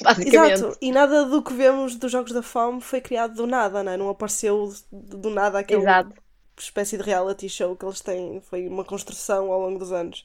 Basicamente. 0.00 0.52
Exato, 0.52 0.78
e 0.80 0.92
nada 0.92 1.24
do 1.24 1.42
que 1.42 1.52
vemos 1.52 1.96
dos 1.96 2.10
Jogos 2.10 2.32
da 2.32 2.42
Fome 2.42 2.80
foi 2.80 3.00
criado 3.00 3.34
do 3.34 3.46
nada, 3.46 3.82
né? 3.82 3.96
não 3.96 4.08
apareceu 4.08 4.72
do 4.90 5.30
nada 5.30 5.58
aquele 5.58 5.82
Exato. 5.82 6.14
espécie 6.58 6.96
de 6.96 7.02
reality 7.02 7.48
show 7.48 7.76
que 7.76 7.84
eles 7.84 8.00
têm. 8.00 8.40
Foi 8.40 8.66
uma 8.66 8.84
construção 8.84 9.52
ao 9.52 9.60
longo 9.60 9.78
dos 9.78 9.92
anos. 9.92 10.24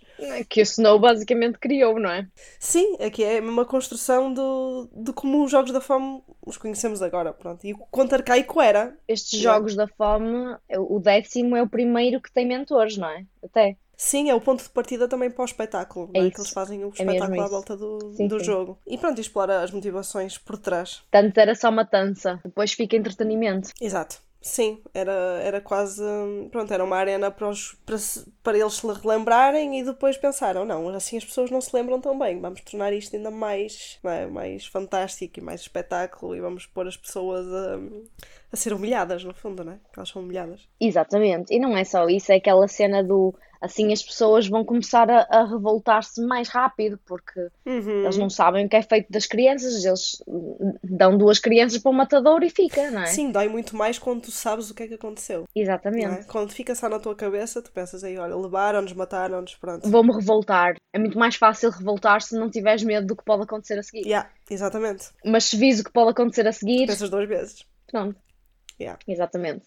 Que 0.49 0.61
o 0.61 0.63
Snow 0.63 0.99
basicamente 0.99 1.57
criou, 1.59 1.99
não 1.99 2.09
é? 2.09 2.27
Sim, 2.59 2.97
aqui 3.01 3.23
é 3.23 3.39
uma 3.39 3.65
construção 3.65 4.33
do, 4.33 4.89
de 4.93 5.11
como 5.13 5.43
os 5.43 5.51
Jogos 5.51 5.71
da 5.71 5.81
Fome 5.81 6.21
os 6.47 6.57
conhecemos 6.57 7.01
agora, 7.01 7.33
pronto. 7.33 7.65
E 7.65 7.73
o 7.73 7.77
quanto 7.77 8.13
arcaico 8.13 8.61
era. 8.61 8.97
Estes 9.07 9.39
jogos 9.39 9.75
da 9.75 9.87
fome, 9.87 10.55
o 10.77 10.99
décimo 10.99 11.55
é 11.55 11.61
o 11.61 11.69
primeiro 11.69 12.21
que 12.21 12.31
tem 12.31 12.47
mentores, 12.47 12.97
não 12.97 13.09
é? 13.09 13.25
Até. 13.43 13.75
Sim, 13.97 14.29
é 14.29 14.35
o 14.35 14.39
ponto 14.39 14.63
de 14.63 14.69
partida 14.69 15.07
também 15.07 15.31
para 15.31 15.41
o 15.41 15.45
espetáculo, 15.45 16.11
É 16.13 16.19
é? 16.27 16.29
que 16.29 16.39
eles 16.39 16.51
fazem 16.51 16.83
o 16.83 16.87
É 16.89 16.89
espetáculo 16.89 17.41
à 17.41 17.43
isso. 17.43 17.49
volta 17.49 17.75
do, 17.75 18.13
Sim, 18.13 18.27
do 18.27 18.37
sim. 18.39 18.45
jogo. 18.45 18.77
E 18.85 18.95
pronto, 18.95 19.19
explora 19.19 19.63
as 19.63 19.71
motivações 19.71 20.37
por 20.37 20.57
trás. 20.57 21.01
Tanto 21.09 21.37
era 21.39 21.55
só 21.55 21.71
matança, 21.71 22.39
depois 22.45 22.71
fica 22.73 22.95
entretenimento. 22.95 23.71
Exato. 23.81 24.21
Sim, 24.39 24.81
era, 24.93 25.11
era 25.43 25.59
quase. 25.59 26.01
Pronto, 26.51 26.71
era 26.71 26.83
uma 26.83 26.95
arena 26.95 27.31
para, 27.31 27.49
os, 27.49 27.73
para, 27.85 27.97
para 28.43 28.57
eles 28.57 28.73
se 28.75 28.87
relembrarem 28.87 29.79
e 29.79 29.83
depois 29.83 30.15
pensaram: 30.15 30.63
não, 30.63 30.87
assim 30.89 31.17
as 31.17 31.25
pessoas 31.25 31.49
não 31.49 31.59
se 31.59 31.75
lembram 31.75 31.99
tão 31.99 32.17
bem, 32.17 32.39
vamos 32.39 32.61
tornar 32.61 32.93
isto 32.93 33.15
ainda 33.15 33.31
mais, 33.31 33.99
é, 34.05 34.27
mais 34.27 34.65
fantástico 34.67 35.39
e 35.39 35.41
mais 35.43 35.61
espetáculo 35.61 36.35
e 36.35 36.39
vamos 36.39 36.65
pôr 36.67 36.87
as 36.87 36.95
pessoas 36.95 37.45
a, 37.51 37.79
a 38.51 38.55
ser 38.55 38.73
humilhadas, 38.73 39.23
no 39.23 39.33
fundo, 39.33 39.65
não 39.65 39.73
é? 39.73 39.79
Que 39.91 39.99
elas 39.99 40.09
são 40.09 40.21
humilhadas. 40.21 40.61
Exatamente. 40.79 41.53
E 41.53 41.59
não 41.59 41.75
é 41.75 41.83
só 41.83 42.07
isso, 42.07 42.31
é 42.31 42.35
aquela 42.35 42.67
cena 42.67 43.03
do 43.03 43.33
assim 43.61 43.91
as 43.93 44.01
pessoas 44.03 44.47
vão 44.47 44.63
começar 44.65 45.09
a, 45.09 45.27
a 45.29 45.45
revoltar-se 45.45 46.21
mais 46.25 46.47
rápido, 46.49 46.99
porque 47.05 47.47
Uhum. 47.65 48.03
eles 48.03 48.17
não 48.17 48.29
sabem 48.29 48.65
o 48.65 48.69
que 48.69 48.75
é 48.75 48.81
feito 48.81 49.11
das 49.11 49.25
crianças, 49.25 49.83
eles 49.83 50.21
dão 50.83 51.17
duas 51.17 51.39
crianças 51.39 51.77
para 51.79 51.91
o 51.91 51.93
matador 51.93 52.43
e 52.43 52.49
fica, 52.49 52.89
não 52.91 53.01
é? 53.01 53.07
Sim, 53.07 53.31
dói 53.31 53.47
muito 53.47 53.75
mais 53.75 53.97
quando 53.99 54.21
tu 54.23 54.31
sabes 54.31 54.69
o 54.69 54.73
que 54.75 54.83
é 54.83 54.87
que 54.87 54.93
aconteceu. 54.93 55.39
não 55.39 55.45
é? 55.55 55.61
Exatamente. 55.61 56.25
Quando 56.27 56.51
fica 56.51 56.73
só 56.75 56.87
na 56.89 56.99
tua 56.99 57.15
cabeça, 57.15 57.61
tu 57.61 57.71
pensas 57.71 58.03
aí, 58.03 58.17
olha, 58.17 58.35
levaram-nos, 58.35 58.93
mataram-nos, 58.93 59.55
pronto. 59.55 59.89
Vou-me 59.89 60.13
revoltar. 60.13 60.75
É 60.93 60.99
muito 60.99 61.17
mais 61.17 61.35
fácil 61.35 61.69
revoltar 61.69 62.21
se 62.21 62.35
não 62.37 62.49
tiveres 62.49 62.83
medo 62.83 63.07
do 63.07 63.15
que 63.15 63.23
pode 63.23 63.43
acontecer 63.43 63.77
a 63.79 63.83
seguir. 63.83 64.05
Yeah, 64.05 64.29
exatamente. 64.49 65.09
Mas 65.25 65.45
se 65.45 65.57
vis 65.57 65.79
o 65.79 65.83
que 65.83 65.91
pode 65.91 66.11
acontecer 66.11 66.47
a 66.47 66.51
seguir, 66.51 66.87
Pensas 66.87 67.09
duas 67.09 67.27
vezes. 67.27 67.63
pronto. 67.91 68.15
Yeah. 68.79 68.99
Exatamente. 69.07 69.65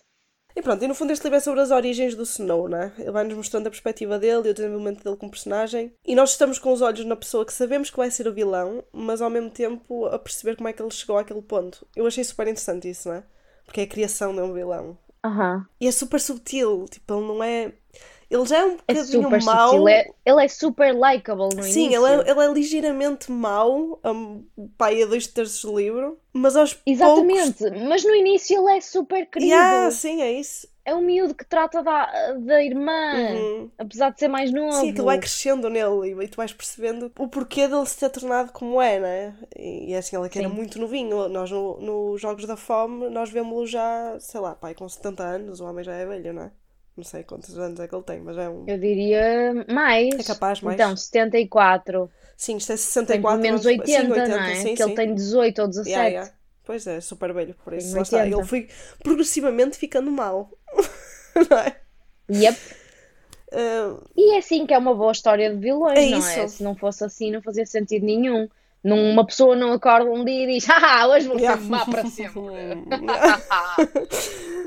E 0.60 0.62
pronto, 0.62 0.84
e 0.84 0.86
no 0.86 0.94
fundo 0.94 1.10
este 1.10 1.24
livro 1.24 1.38
é 1.38 1.40
sobre 1.40 1.60
as 1.62 1.70
origens 1.70 2.14
do 2.14 2.22
Snow, 2.22 2.68
né? 2.68 2.92
Ele 2.98 3.10
vai-nos 3.10 3.34
mostrando 3.34 3.66
a 3.66 3.70
perspectiva 3.70 4.18
dele 4.18 4.48
e 4.48 4.50
o 4.50 4.54
desenvolvimento 4.54 5.02
dele 5.02 5.16
como 5.16 5.30
personagem. 5.30 5.90
E 6.04 6.14
nós 6.14 6.32
estamos 6.32 6.58
com 6.58 6.70
os 6.70 6.82
olhos 6.82 7.02
na 7.06 7.16
pessoa 7.16 7.46
que 7.46 7.52
sabemos 7.54 7.88
que 7.88 7.96
vai 7.96 8.10
ser 8.10 8.28
o 8.28 8.34
vilão, 8.34 8.84
mas 8.92 9.22
ao 9.22 9.30
mesmo 9.30 9.48
tempo 9.48 10.04
a 10.04 10.18
perceber 10.18 10.56
como 10.56 10.68
é 10.68 10.74
que 10.74 10.82
ele 10.82 10.90
chegou 10.90 11.16
àquele 11.16 11.40
ponto. 11.40 11.86
Eu 11.96 12.06
achei 12.06 12.22
super 12.22 12.46
interessante 12.46 12.90
isso, 12.90 13.08
né? 13.08 13.24
Porque 13.64 13.80
é 13.80 13.84
a 13.84 13.86
criação 13.86 14.34
de 14.34 14.42
um 14.42 14.52
vilão. 14.52 14.98
Aham. 15.24 15.66
E 15.80 15.86
é 15.86 15.92
super 15.92 16.20
subtil, 16.20 16.84
tipo, 16.90 17.14
ele 17.14 17.26
não 17.26 17.42
é. 17.42 17.72
Ele 18.30 18.46
já 18.46 18.58
é 18.58 18.64
um 18.64 18.76
É 18.86 18.94
bocadinho 18.94 19.22
super 19.22 19.42
mau. 19.42 19.70
sutil. 19.70 19.88
É- 19.88 20.06
ele 20.24 20.44
é 20.44 20.48
super 20.48 20.94
likable 20.94 21.54
no 21.54 21.62
Sim, 21.62 21.66
início. 21.66 22.06
ele 22.06 22.06
é, 22.06 22.30
ele 22.30 22.40
é 22.40 22.52
ligeiramente 22.52 23.30
mau, 23.30 24.00
um, 24.04 24.44
pai 24.78 25.02
a 25.02 25.06
dois 25.06 25.26
terços 25.26 25.62
do 25.62 25.76
livro, 25.78 26.18
mas 26.32 26.56
aos 26.56 26.74
poucos. 26.74 26.90
Exatamente. 26.92 27.70
Mas 27.88 28.04
no 28.04 28.14
início 28.14 28.56
ele 28.68 28.78
é 28.78 28.80
super 28.80 29.26
querido. 29.26 29.52
Yeah, 29.52 29.90
sim, 29.90 30.22
é 30.22 30.32
isso. 30.32 30.68
É 30.84 30.90
É 30.92 30.94
um 30.94 31.02
miúdo 31.02 31.34
que 31.34 31.44
trata 31.44 31.82
da, 31.82 32.32
da 32.34 32.62
irmã, 32.64 33.12
Uhum. 33.12 33.70
apesar 33.78 34.10
de 34.10 34.18
ser 34.18 34.28
mais 34.28 34.50
novo. 34.52 34.72
Sim, 34.72 34.90
aquilo 34.90 35.04
vai 35.06 35.18
crescendo 35.18 35.68
nele 35.68 36.10
e, 36.14 36.24
e 36.24 36.28
tu 36.28 36.36
vais 36.36 36.52
percebendo 36.52 37.12
o 37.18 37.28
porquê 37.28 37.66
dele 37.68 37.86
se 37.86 37.98
ter 37.98 38.10
tornado 38.10 38.52
como 38.52 38.80
é, 38.80 38.98
né? 39.00 39.38
E, 39.56 39.90
e 39.90 39.92
é 39.92 39.98
assim, 39.98 40.16
ele 40.16 40.26
é 40.26 40.28
que 40.28 40.38
era 40.38 40.48
Sim. 40.48 40.54
muito 40.54 40.78
novinho. 40.78 41.28
Nós, 41.28 41.50
no, 41.50 41.78
nos 41.80 42.20
Jogos 42.20 42.44
da 42.46 42.56
Fome, 42.56 43.08
nós 43.10 43.30
vemos-lo 43.30 43.66
já, 43.66 44.18
sei 44.20 44.40
lá, 44.40 44.54
pai, 44.54 44.74
com 44.74 44.88
70 44.88 45.22
anos, 45.24 45.60
o 45.60 45.64
homem 45.66 45.84
já 45.84 45.92
é 45.94 46.06
velho, 46.06 46.32
não 46.32 46.42
é? 46.44 46.52
Não 47.00 47.04
sei 47.04 47.24
quantos 47.24 47.58
anos 47.58 47.80
é 47.80 47.88
que 47.88 47.94
ele 47.94 48.02
tem, 48.04 48.20
mas 48.20 48.36
é 48.36 48.46
um. 48.46 48.64
Eu 48.66 48.78
diria 48.78 49.64
mais. 49.72 50.14
É 50.18 50.22
capaz 50.22 50.60
mais. 50.60 50.74
Então, 50.74 50.94
74. 50.94 52.10
Sim, 52.36 52.58
isto 52.58 52.72
é 52.72 52.76
Tem 52.76 52.76
64 52.76 53.40
pelo 53.40 53.40
menos 53.40 53.64
anos. 53.64 53.66
80, 53.66 53.86
sim, 53.86 54.10
80, 54.10 54.28
não 54.28 54.44
é? 54.44 54.54
sim, 54.54 54.74
que 54.74 54.82
ele 54.82 54.90
sim. 54.90 54.94
tem 54.94 55.14
18 55.14 55.62
ou 55.62 55.68
17. 55.68 55.88
Yeah, 55.90 56.08
yeah. 56.10 56.32
Pois 56.62 56.86
é, 56.86 57.00
super 57.00 57.32
velho, 57.32 57.54
por 57.64 57.72
isso 57.72 57.88
Tem 57.88 57.96
lá 57.96 58.02
está. 58.02 58.18
80. 58.18 58.36
Ele 58.36 58.44
foi 58.44 58.68
progressivamente 59.02 59.78
ficando 59.78 60.10
mal. 60.10 60.50
não 61.50 61.58
é? 61.58 61.80
Yep. 62.30 62.58
Ah, 63.52 63.98
E 64.16 64.34
é 64.34 64.38
assim 64.38 64.66
que 64.66 64.74
é 64.74 64.78
uma 64.78 64.94
boa 64.94 65.12
história 65.12 65.50
de 65.52 65.60
vilões, 65.60 65.98
É 65.98 66.06
não 66.06 66.26
é? 66.26 66.44
isso. 66.44 66.48
Se 66.48 66.62
não 66.62 66.74
fosse 66.76 67.04
assim, 67.04 67.30
não 67.30 67.42
fazia 67.42 67.66
sentido 67.66 68.04
nenhum. 68.06 68.48
Num- 68.82 69.12
Uma 69.12 69.26
pessoa 69.26 69.54
não 69.54 69.72
acorda 69.72 70.10
um 70.10 70.24
dia 70.24 70.44
e 70.44 70.54
diz: 70.54 70.64
Haha, 70.66 71.08
hoje 71.08 71.28
vou 71.28 71.36
ser 71.38 71.44
yeah. 71.44 71.62
má 71.62 71.84
para 71.84 72.06
sempre. 72.06 72.40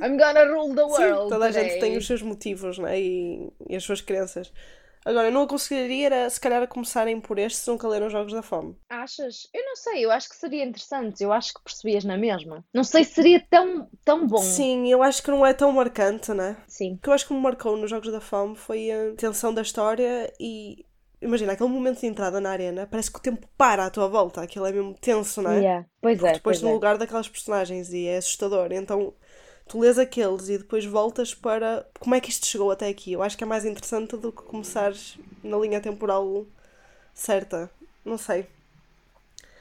I'm 0.02 0.18
gonna 0.18 0.46
rule 0.46 0.76
the 0.76 0.88
Sim, 0.88 1.04
world. 1.12 1.30
toda 1.30 1.46
a 1.46 1.52
gente 1.52 1.74
today." 1.74 1.80
tem 1.80 1.98
os 1.98 2.06
seus 2.06 2.22
motivos 2.22 2.78
né? 2.78 3.00
e, 3.00 3.50
e 3.70 3.76
as 3.76 3.84
suas 3.84 4.02
crenças. 4.02 4.52
Agora, 5.06 5.28
eu 5.28 5.32
não 5.34 5.42
aconselharia 5.44 6.06
era, 6.06 6.30
se 6.30 6.40
calhar 6.40 6.64
a 6.64 6.68
começarem 6.68 7.20
por 7.20 7.38
este 7.38 7.60
se 7.60 7.70
nunca 7.70 7.86
leram 7.90 8.10
Jogos 8.10 8.32
da 8.32 8.42
Fome. 8.42 8.74
Achas? 8.90 9.50
Eu 9.54 9.62
não 9.66 9.76
sei, 9.76 10.06
eu 10.06 10.10
acho 10.10 10.30
que 10.30 10.36
seria 10.38 10.64
interessante. 10.64 11.22
Eu 11.22 11.34
acho 11.34 11.54
que 11.54 11.62
percebias 11.62 12.06
na 12.06 12.18
mesma. 12.18 12.64
Não 12.74 12.86
sei 12.86 13.04
se 13.04 13.16
seria 13.16 13.46
tão, 13.50 13.90
tão 14.06 14.26
bom. 14.26 14.38
Sim, 14.38 14.90
eu 14.90 15.04
acho 15.04 15.22
que 15.22 15.30
não 15.30 15.46
é 15.46 15.52
tão 15.54 15.74
marcante, 15.74 16.32
né? 16.32 16.56
Sim. 16.70 16.94
O 16.94 16.98
que 17.00 17.10
eu 17.10 17.14
acho 17.14 17.28
que 17.28 17.34
me 17.34 17.42
marcou 17.42 17.76
nos 17.76 17.90
Jogos 17.90 18.10
da 18.14 18.22
Fome 18.22 18.56
foi 18.56 18.90
a 18.92 19.14
tensão 19.18 19.54
da 19.54 19.62
história 19.62 20.32
e. 20.40 20.86
Imagina, 21.24 21.54
aquele 21.54 21.70
momento 21.70 22.02
de 22.02 22.08
entrada 22.08 22.40
na 22.42 22.52
arena, 22.52 22.88
parece 22.88 23.12
que 23.12 23.18
o 23.20 23.22
tempo 23.22 23.48
para 23.58 23.86
à 23.86 23.90
tua 23.90 24.08
volta, 24.08 24.42
aquilo 24.42 24.66
é 24.66 24.72
mesmo 24.72 24.94
tenso, 24.96 25.42
não 25.42 25.52
é? 25.52 25.60
Yeah. 25.60 25.88
Pois 26.02 26.18
Porque 26.18 26.28
é, 26.28 26.34
depois 26.34 26.58
pois 26.58 26.62
no 26.62 26.70
é. 26.70 26.74
lugar 26.74 26.98
daquelas 26.98 27.28
personagens 27.30 27.94
e 27.94 28.08
é 28.08 28.18
assustador. 28.18 28.72
Então 28.72 29.14
tu 29.68 29.80
lês 29.80 29.98
aqueles 30.00 30.50
e 30.50 30.58
depois 30.60 30.86
voltas 30.86 31.34
para 31.34 31.88
como 32.00 32.16
é 32.16 32.22
que 32.22 32.30
isto 32.30 32.46
chegou 32.48 32.72
até 32.72 32.88
aqui. 32.90 33.14
Eu 33.14 33.24
acho 33.24 33.38
que 33.38 33.44
é 33.44 33.48
mais 33.48 33.66
interessante 33.66 34.18
do 34.18 34.32
que 34.32 34.44
começares 34.44 35.18
na 35.44 35.58
linha 35.58 35.82
temporal 35.82 36.46
certa. 37.14 37.70
Não 38.06 38.18
sei. 38.18 38.48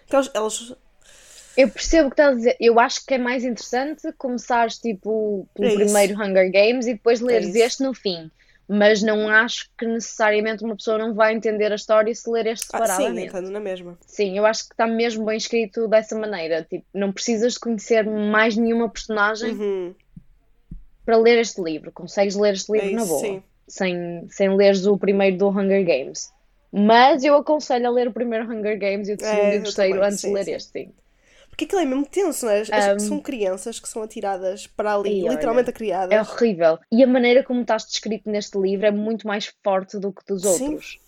Porque 0.07 0.17
elas, 0.17 0.31
elas- 0.35 0.75
Eu 1.57 1.71
percebo 1.71 2.09
o 2.09 2.11
que 2.11 2.15
estás 2.15 2.33
a 2.35 2.37
dizer. 2.37 2.57
Eu 2.61 2.81
acho 2.81 3.05
que 3.05 3.15
é 3.15 3.19
mais 3.19 3.45
interessante 3.45 4.13
começares 4.15 4.79
tipo 4.79 5.47
pelo 5.55 5.69
É 5.69 5.75
primeiro 5.75 6.15
Hunger 6.21 6.51
Games 6.51 6.87
e 6.87 6.95
depois 6.95 7.21
leres 7.21 7.55
isso. 7.55 7.59
este 7.59 7.83
no 7.83 7.95
fim. 7.95 8.31
Mas 8.75 9.03
não 9.03 9.29
acho 9.29 9.69
que 9.77 9.85
necessariamente 9.85 10.65
uma 10.65 10.75
pessoa 10.75 10.97
não 10.97 11.13
vai 11.13 11.35
entender 11.35 11.71
a 11.71 11.75
história 11.75 12.15
se 12.15 12.31
ler 12.31 12.47
este 12.47 12.69
ah, 12.73 12.87
sim, 12.87 12.89
separadamente. 12.89 13.29
entendo 13.29 13.51
na 13.51 13.61
mesma. 13.61 13.99
Sim, 14.07 14.39
eu 14.39 14.47
acho 14.47 14.67
que 14.67 14.73
está 14.73 14.87
mesmo 14.87 15.27
bem 15.27 15.37
escrito 15.37 15.87
dessa 15.89 16.19
maneira. 16.19 16.67
Tipo, 16.69 16.85
não 16.95 17.13
precisas 17.13 17.53
de 17.55 17.61
conhecer 17.61 18.03
mais 18.05 18.57
nenhuma 18.57 18.89
personagem 18.89 19.53
Uhum, 19.53 19.95
para 21.05 21.17
ler 21.19 21.39
este 21.39 21.61
livro. 21.61 21.93
Consegues 21.93 22.35
ler 22.35 22.55
este 22.55 22.73
livro 22.73 22.89
é 22.89 22.93
na 22.93 23.03
isso, 23.03 23.09
boa, 23.09 23.21
sim. 23.21 23.43
sem, 23.69 24.27
sem 24.31 24.57
leres 24.57 24.87
o 24.87 24.97
primeiro 24.97 25.37
do 25.37 25.49
Hunger 25.51 25.85
Games. 25.85 26.33
Mas 26.73 27.23
eu 27.23 27.35
aconselho 27.37 27.87
a 27.87 27.91
ler 27.91 28.09
o 28.09 28.13
primeiro 28.13 28.51
Hunger 28.51 28.79
Games 28.79 29.07
e 29.09 29.13
o 29.13 29.21
segundo 29.21 29.53
É, 29.53 29.57
e 29.57 29.59
o 29.59 29.63
terceiro 29.65 30.03
antes 30.03 30.21
sim, 30.21 30.29
de 30.29 30.35
ler 30.35 30.45
sim. 30.45 30.53
este, 30.53 30.71
sim. 30.73 30.93
Porque 31.53 31.67
aquilo 31.67 31.83
é 31.83 31.85
mesmo 31.85 32.07
tenso, 32.07 32.47
não 32.47 32.53
é? 32.53 32.63
Um, 32.95 32.99
São 32.99 33.21
crianças 33.21 33.79
que 33.79 33.87
são 33.87 34.03
atiradas 34.03 34.67
para 34.67 34.95
ali, 34.95 35.21
e 35.21 35.25
olha, 35.25 35.35
literalmente 35.35 35.69
É 36.15 36.19
horrível. 36.19 36.79
E 36.91 37.05
a 37.05 37.07
maneira 37.07 37.45
como 37.45 37.61
estás 37.61 37.85
descrito 37.85 38.31
neste 38.31 38.59
livro 38.59 38.87
é 38.87 38.91
muito 38.91 39.27
mais 39.27 39.53
forte 39.63 39.99
do 39.99 40.11
que 40.15 40.25
dos 40.27 40.43
Sim. 40.43 40.71
outros. 40.71 40.99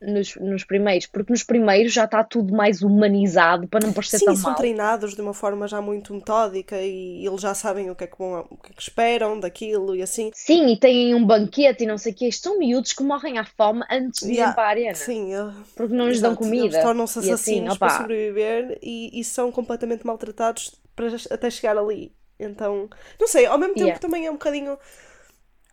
Nos, 0.00 0.36
nos 0.36 0.62
primeiros, 0.64 1.06
porque 1.08 1.32
nos 1.32 1.42
primeiros 1.42 1.92
já 1.92 2.04
está 2.04 2.22
tudo 2.22 2.54
mais 2.54 2.82
humanizado 2.82 3.66
para 3.66 3.84
não 3.84 3.92
parecer 3.92 4.18
Sim, 4.20 4.26
tão 4.26 4.36
são 4.36 4.50
mal. 4.50 4.54
treinados 4.56 5.12
de 5.12 5.20
uma 5.20 5.34
forma 5.34 5.66
já 5.66 5.82
muito 5.82 6.14
metódica 6.14 6.80
e 6.80 7.26
eles 7.26 7.40
já 7.40 7.52
sabem 7.52 7.90
o 7.90 7.96
que 7.96 8.04
é 8.04 8.06
que, 8.06 8.16
vão, 8.16 8.46
o 8.48 8.56
que, 8.58 8.70
é 8.70 8.74
que 8.76 8.80
esperam 8.82 9.40
daquilo 9.40 9.96
e 9.96 10.02
assim. 10.02 10.30
Sim, 10.34 10.68
e 10.72 10.76
têm 10.78 11.16
um 11.16 11.24
banquete 11.26 11.82
e 11.82 11.86
não 11.86 11.98
sei 11.98 12.12
o 12.12 12.14
quê. 12.14 12.28
Isto 12.28 12.44
são 12.44 12.58
miúdos 12.60 12.92
que 12.92 13.02
morrem 13.02 13.38
à 13.38 13.44
fome 13.44 13.82
antes 13.90 14.20
de 14.20 14.26
irem 14.26 14.36
Yeah, 14.36 14.54
para 14.54 14.64
a 14.64 14.68
arena. 14.68 14.94
Sim, 14.94 15.32
eu- 15.34 15.52
Porque 15.74 15.94
não 15.94 16.06
lhes 16.06 16.20
dão 16.20 16.30
exato, 16.30 16.44
comida. 16.44 16.66
Eles 16.76 16.82
tornam-se 16.84 17.18
assim, 17.18 17.32
assassinos 17.32 17.78
para 17.78 17.86
opá, 17.88 17.98
sobreviver 17.98 18.78
e, 18.80 19.18
e 19.18 19.24
são 19.24 19.50
completamente 19.50 20.06
maltratados 20.06 20.80
para, 20.94 21.08
até 21.28 21.50
chegar 21.50 21.76
ali. 21.76 22.12
Então, 22.38 22.88
não 23.20 23.26
sei, 23.26 23.46
ao 23.46 23.58
mesmo 23.58 23.74
tempo 23.74 23.86
Yeah. 23.86 24.00
também 24.00 24.26
é 24.26 24.30
um 24.30 24.34
bocadinho 24.34 24.78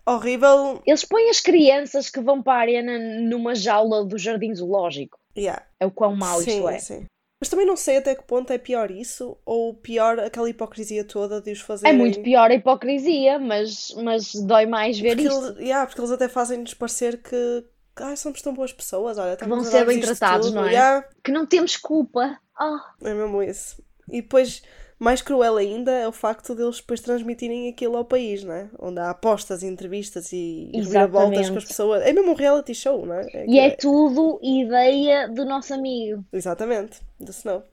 horrível. 0.06 0.82
Eles 0.86 1.04
põem 1.06 1.30
as 1.30 1.40
crianças 1.40 2.10
que 2.10 2.20
vão 2.20 2.42
para 2.42 2.54
a 2.54 2.62
arena 2.62 2.98
numa 3.22 3.56
jaula 3.56 4.06
do 4.06 4.18
jardim 4.18 4.54
zoológico. 4.54 5.18
Yeah. 5.38 5.64
É 5.80 5.86
o 5.86 5.92
quão 5.92 6.16
mau 6.16 6.42
sim, 6.42 6.52
isto 6.58 6.70
é. 6.70 6.80
sim. 6.80 7.06
Mas 7.42 7.48
também 7.50 7.66
não 7.66 7.78
sei 7.78 7.98
até 7.98 8.14
que 8.16 8.24
ponto 8.24 8.52
é 8.52 8.58
pior 8.58 8.92
isso 8.92 9.38
ou 9.46 9.74
pior 9.74 10.20
aquela 10.20 10.50
hipocrisia 10.50 11.06
toda 11.06 11.42
de 11.42 11.52
os 11.54 11.62
É 11.62 11.64
fazerem. 11.64 11.98
muito 11.98 12.22
pior 12.22 12.52
a 12.52 12.54
hipocrisia, 12.54 13.40
mas, 13.40 13.94
mas 14.04 14.34
dói 14.36 14.66
mais 14.66 15.00
ver 15.00 15.16
Porque, 15.16 15.28
isto. 15.30 15.46
eles, 15.46 15.60
yeah, 15.60 15.86
porque 15.86 16.02
eles 16.02 16.12
até 16.12 16.28
fazem-nos 16.28 16.74
parecer 16.74 17.22
que 17.22 17.64
ai, 17.96 18.18
somos 18.18 18.42
tão 18.42 18.54
boas 18.54 18.74
pessoas, 18.74 19.18
olha, 19.18 19.28
vão 19.28 19.34
estamos 19.62 19.68
a 19.70 19.72
ser 19.72 19.86
bem 19.86 20.02
tratados, 20.02 20.48
tudo. 20.48 20.56
não 20.56 20.68
é? 20.68 20.72
Yeah, 20.72 21.08
Que 21.24 21.32
não 21.32 21.46
temos 21.46 21.78
culpa. 21.78 22.38
Ah, 22.60 22.94
é 23.04 23.14
mesmo 23.14 23.42
isso. 23.42 23.82
E 24.12 24.22
depois, 24.22 24.62
mais 25.00 25.22
cruel 25.22 25.56
ainda 25.58 25.92
é 25.92 26.08
o 26.08 26.12
facto 26.12 26.54
deles 26.54 26.78
depois 26.78 27.00
transmitirem 27.00 27.70
aquilo 27.70 27.96
ao 27.98 28.04
país, 28.06 28.44
não 28.44 28.54
é? 28.54 28.70
Onde 28.78 29.00
há 29.00 29.10
apostas, 29.10 29.64
entrevistas 29.64 30.32
e 30.34 30.70
reviravoltas 30.74 31.50
com 31.50 31.58
as 31.58 31.66
pessoas. 31.66 32.02
É 32.04 32.12
mesmo 32.12 32.32
um 32.32 32.36
reality 32.36 32.76
show, 32.76 33.06
não 33.06 33.16
é? 33.16 33.28
É 33.34 33.44
e 33.46 33.48
que- 33.48 33.60
é 33.60 33.70
tudo 33.72 34.40
ideia 34.44 35.28
do 35.30 35.46
nosso 35.46 35.74
amigo. 35.74 36.24
Exatamente, 36.34 37.00
do 37.20 37.32
Snow. 37.32 37.64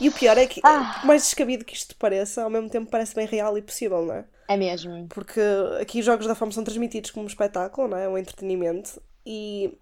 E 0.00 0.08
o 0.08 0.12
pior 0.12 0.36
é 0.36 0.46
que, 0.46 0.60
Ah. 0.64 0.98
por 1.00 1.06
mais 1.06 1.22
descabido 1.22 1.64
que 1.64 1.74
isto 1.74 1.96
pareça, 1.96 2.42
ao 2.42 2.50
mesmo 2.50 2.68
tempo 2.68 2.90
parece 2.90 3.14
bem 3.14 3.26
real 3.26 3.56
e 3.56 3.62
possível, 3.62 4.04
não 4.04 4.14
é? 4.16 4.24
É 4.48 4.56
mesmo. 4.56 5.06
Porque 5.08 5.40
aqui 5.80 6.00
os 6.00 6.04
Jogos 6.04 6.26
da 6.26 6.34
Fama 6.34 6.52
são 6.52 6.62
transmitidos 6.64 7.10
como 7.10 7.24
um 7.24 7.28
espetáculo, 7.28 7.88
não 7.88 7.96
é? 7.96 8.06
Um 8.08 8.18
entretenimento. 8.18 9.00
E 9.24 9.78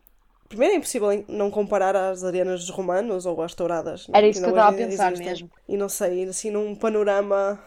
primeiro 0.51 0.75
é 0.75 0.77
impossível 0.77 1.09
não 1.29 1.51
comparar 1.51 1.95
às 1.97 2.23
arenas 2.25 2.61
dos 2.61 2.71
romanos 2.71 3.25
ou 3.25 3.41
às 3.41 3.55
touradas. 3.55 4.07
Era 4.13 4.27
que 4.27 4.31
isso 4.31 4.41
que 4.41 4.47
eu 4.47 4.51
estava 4.51 4.69
a 4.69 4.73
pensar 4.73 5.13
existem. 5.13 5.29
mesmo. 5.33 5.51
E 5.67 5.77
não 5.77 5.89
sei, 5.89 6.25
assim 6.25 6.51
num 6.51 6.75
panorama 6.75 7.59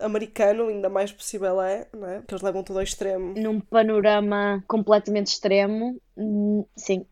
americano 0.00 0.68
ainda 0.68 0.88
mais 0.88 1.12
possível 1.12 1.60
é, 1.60 1.86
não 1.92 2.08
é? 2.08 2.18
Porque 2.18 2.34
eles 2.34 2.42
levam 2.42 2.62
tudo 2.62 2.78
ao 2.78 2.82
extremo. 2.82 3.34
Num 3.34 3.60
panorama 3.60 4.64
completamente 4.66 5.28
extremo, 5.28 6.00
hum, 6.16 6.64
sim. 6.74 7.06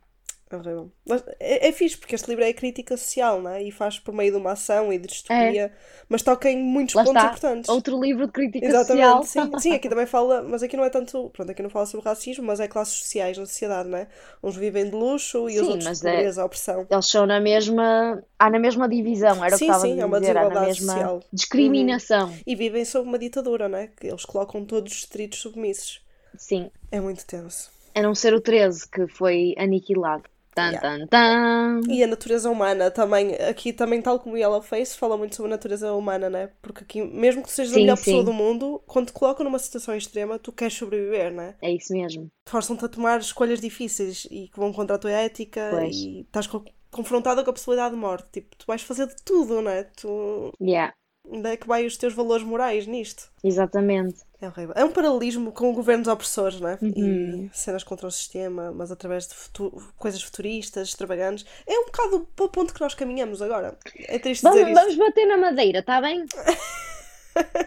É 0.50 0.56
horrível. 0.56 0.92
Mas 1.08 1.24
é, 1.40 1.68
é 1.68 1.72
fixe 1.72 1.96
porque 1.96 2.14
este 2.14 2.28
livro 2.28 2.44
é 2.44 2.52
crítica 2.52 2.96
social, 2.96 3.40
não 3.40 3.50
é? 3.50 3.62
E 3.62 3.72
faz 3.72 3.98
por 3.98 4.14
meio 4.14 4.30
de 4.30 4.36
uma 4.38 4.52
ação 4.52 4.92
e 4.92 4.98
de 4.98 5.08
distopia, 5.08 5.72
mas 6.08 6.22
toca 6.22 6.50
em 6.50 6.62
muitos 6.62 6.94
Lá 6.94 7.02
pontos 7.02 7.22
está. 7.22 7.32
importantes. 7.32 7.68
Outro 7.70 8.00
livro 8.00 8.26
de 8.26 8.32
crítica 8.32 8.66
social. 8.70 9.22
Exatamente, 9.22 9.26
sim. 9.28 9.58
Sim, 9.58 9.72
aqui 9.74 9.88
também 9.90 10.06
fala, 10.06 10.42
mas 10.42 10.62
aqui 10.62 10.76
não 10.76 10.84
é 10.84 10.90
tanto, 10.90 11.30
pronto, 11.30 11.50
aqui 11.50 11.62
não 11.62 11.70
fala 11.70 11.86
sobre 11.86 12.04
racismo, 12.08 12.44
mas 12.44 12.60
é 12.60 12.68
classes 12.68 12.94
sociais 12.94 13.36
na 13.38 13.46
sociedade, 13.46 13.88
não 13.88 13.98
é? 13.98 14.06
Uns 14.42 14.54
vivem 14.56 14.84
de 14.84 14.94
luxo 14.94 15.48
e 15.48 15.58
os 15.58 15.66
Sim, 15.66 15.72
outros 15.72 15.84
mas 15.84 16.00
de 16.00 16.08
é- 16.08 16.12
pobreza, 16.12 16.44
opressão. 16.44 16.86
Eles 16.90 17.06
são 17.06 17.26
na 17.26 17.40
mesma. 17.40 18.22
Há 18.38 18.50
na 18.50 18.58
mesma 18.58 18.88
divisão, 18.88 19.42
era 19.44 19.56
Sim, 19.56 19.64
o 19.64 19.66
que 19.68 19.72
estava 19.72 19.86
sim, 19.86 20.00
a 20.02 20.06
uma 20.06 20.20
dizer, 20.20 20.36
há 20.36 20.42
na 20.42 20.48
desigualdade 20.50 20.66
mesma 20.66 20.92
social. 20.92 21.14
Uhum. 21.14 21.22
discriminação. 21.32 22.34
E 22.46 22.54
vivem 22.54 22.84
sob 22.84 23.08
uma 23.08 23.18
ditadura, 23.18 23.68
não 23.68 23.78
é? 23.78 23.86
Que 23.88 24.06
eles 24.08 24.24
colocam 24.24 24.64
todos 24.64 24.92
os 24.92 24.98
distritos 24.98 25.38
submissos. 25.40 26.00
Sim. 26.36 26.70
É 26.92 27.00
muito 27.00 27.24
tenso. 27.26 27.72
A 27.94 28.02
não 28.02 28.14
ser 28.14 28.34
o 28.34 28.40
13, 28.40 28.88
que 28.88 29.06
foi 29.06 29.54
aniquilado. 29.56 30.24
Tan, 30.54 30.78
tan, 30.80 31.06
tan. 31.08 31.82
E 31.86 32.02
a 32.02 32.06
natureza 32.06 32.50
humana 32.50 32.90
também, 32.90 33.34
aqui 33.34 33.70
também, 33.72 34.00
tal 34.00 34.18
como 34.18 34.36
Yellow 34.38 34.62
Face, 34.62 34.96
fala 34.96 35.18
muito 35.18 35.36
sobre 35.36 35.52
a 35.52 35.56
natureza 35.56 35.92
humana, 35.92 36.30
né? 36.30 36.46
Porque 36.62 36.82
aqui, 36.82 37.02
mesmo 37.02 37.42
que 37.42 37.48
tu 37.48 37.52
sejas 37.54 37.74
a 37.74 37.78
Sim, 37.78 37.80
melhor 37.80 37.96
pessoa 37.98 38.22
sim. 38.22 38.24
do 38.24 38.32
mundo, 38.32 38.82
quando 38.86 39.06
te 39.08 39.12
colocam 39.12 39.44
numa 39.44 39.58
situação 39.58 39.94
extrema, 39.94 40.38
tu 40.38 40.50
queres 40.50 40.72
sobreviver, 40.74 41.30
né? 41.32 41.56
É 41.60 41.72
isso 41.74 41.92
mesmo. 41.92 42.30
Forçam-te 42.46 42.84
a 42.84 42.88
tomar 42.88 43.20
escolhas 43.20 43.60
difíceis 43.60 44.26
e 44.30 44.48
que 44.48 44.58
vão 44.58 44.72
contra 44.72 44.96
a 44.96 44.98
tua 44.98 45.10
ética 45.12 45.60
Pois. 45.68 45.96
e 45.96 46.22
estás 46.22 46.46
co- 46.46 46.64
confrontada 46.90 47.44
com 47.44 47.50
a 47.50 47.52
possibilidade 47.54 47.94
de 47.94 48.00
morte. 48.00 48.30
Tipo, 48.32 48.56
tu 48.56 48.66
vais 48.66 48.82
fazer 48.82 49.06
de 49.08 49.16
tudo, 49.24 49.62
né? 49.62 49.84
Tu... 49.84 50.52
Yeah, 50.58 50.92
Onde 51.26 51.48
é 51.48 51.56
que 51.56 51.66
vai 51.66 51.86
os 51.86 51.96
teus 51.96 52.12
valores 52.14 52.44
morais 52.44 52.86
nisto? 52.86 53.30
exatamente. 53.42 54.22
É 54.40 54.46
horrível. 54.48 54.74
É 54.76 54.84
um 54.84 54.92
paralelismo 54.92 55.52
com 55.52 55.72
governos 55.72 56.06
opressores, 56.06 56.60
né? 56.60 56.78
Uhum. 56.82 57.48
E 57.50 57.56
cenas 57.56 57.82
contra 57.82 58.06
o 58.06 58.10
sistema, 58.10 58.70
mas 58.72 58.90
através 58.92 59.26
de 59.26 59.34
futu- 59.34 59.82
coisas 59.96 60.22
futuristas, 60.22 60.88
extravagantes. 60.88 61.46
É 61.66 61.78
um 61.78 61.86
bocado 61.86 62.28
para 62.36 62.44
o 62.44 62.48
ponto 62.50 62.74
que 62.74 62.80
nós 62.82 62.92
caminhamos 62.94 63.40
agora. 63.40 63.74
É 64.00 64.18
triste 64.18 64.42
dizer 64.46 64.64
Vamos, 64.64 64.68
isto. 64.68 64.74
vamos 64.74 64.96
bater 64.96 65.26
na 65.26 65.38
madeira, 65.38 65.78
está 65.78 65.98
bem? 66.00 66.26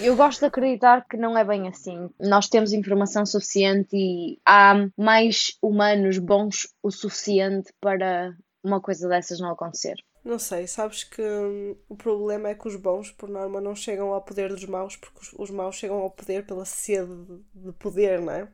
Eu 0.00 0.16
gosto 0.16 0.40
de 0.40 0.46
acreditar 0.46 1.04
que 1.08 1.16
não 1.16 1.36
é 1.36 1.44
bem 1.44 1.68
assim. 1.68 2.08
Nós 2.18 2.48
temos 2.48 2.72
informação 2.72 3.26
suficiente 3.26 3.88
e 3.94 4.38
há 4.46 4.74
mais 4.96 5.56
humanos 5.60 6.18
bons 6.18 6.68
o 6.82 6.90
suficiente 6.90 7.72
para 7.80 8.34
uma 8.64 8.80
coisa 8.80 9.08
dessas 9.08 9.40
não 9.40 9.50
acontecer. 9.50 9.96
Não 10.24 10.38
sei, 10.38 10.66
sabes 10.66 11.02
que 11.04 11.22
hum, 11.22 11.76
o 11.88 11.96
problema 11.96 12.50
é 12.50 12.54
que 12.54 12.68
os 12.68 12.76
bons, 12.76 13.10
por 13.10 13.28
norma, 13.28 13.60
não 13.60 13.74
chegam 13.74 14.12
ao 14.12 14.20
poder 14.22 14.50
dos 14.50 14.64
maus, 14.66 14.96
porque 14.96 15.18
os, 15.20 15.32
os 15.32 15.50
maus 15.50 15.76
chegam 15.76 15.96
ao 15.98 16.10
poder 16.10 16.44
pela 16.46 16.64
sede 16.64 17.10
de 17.54 17.72
poder, 17.72 18.20
não 18.20 18.32
é? 18.32 18.48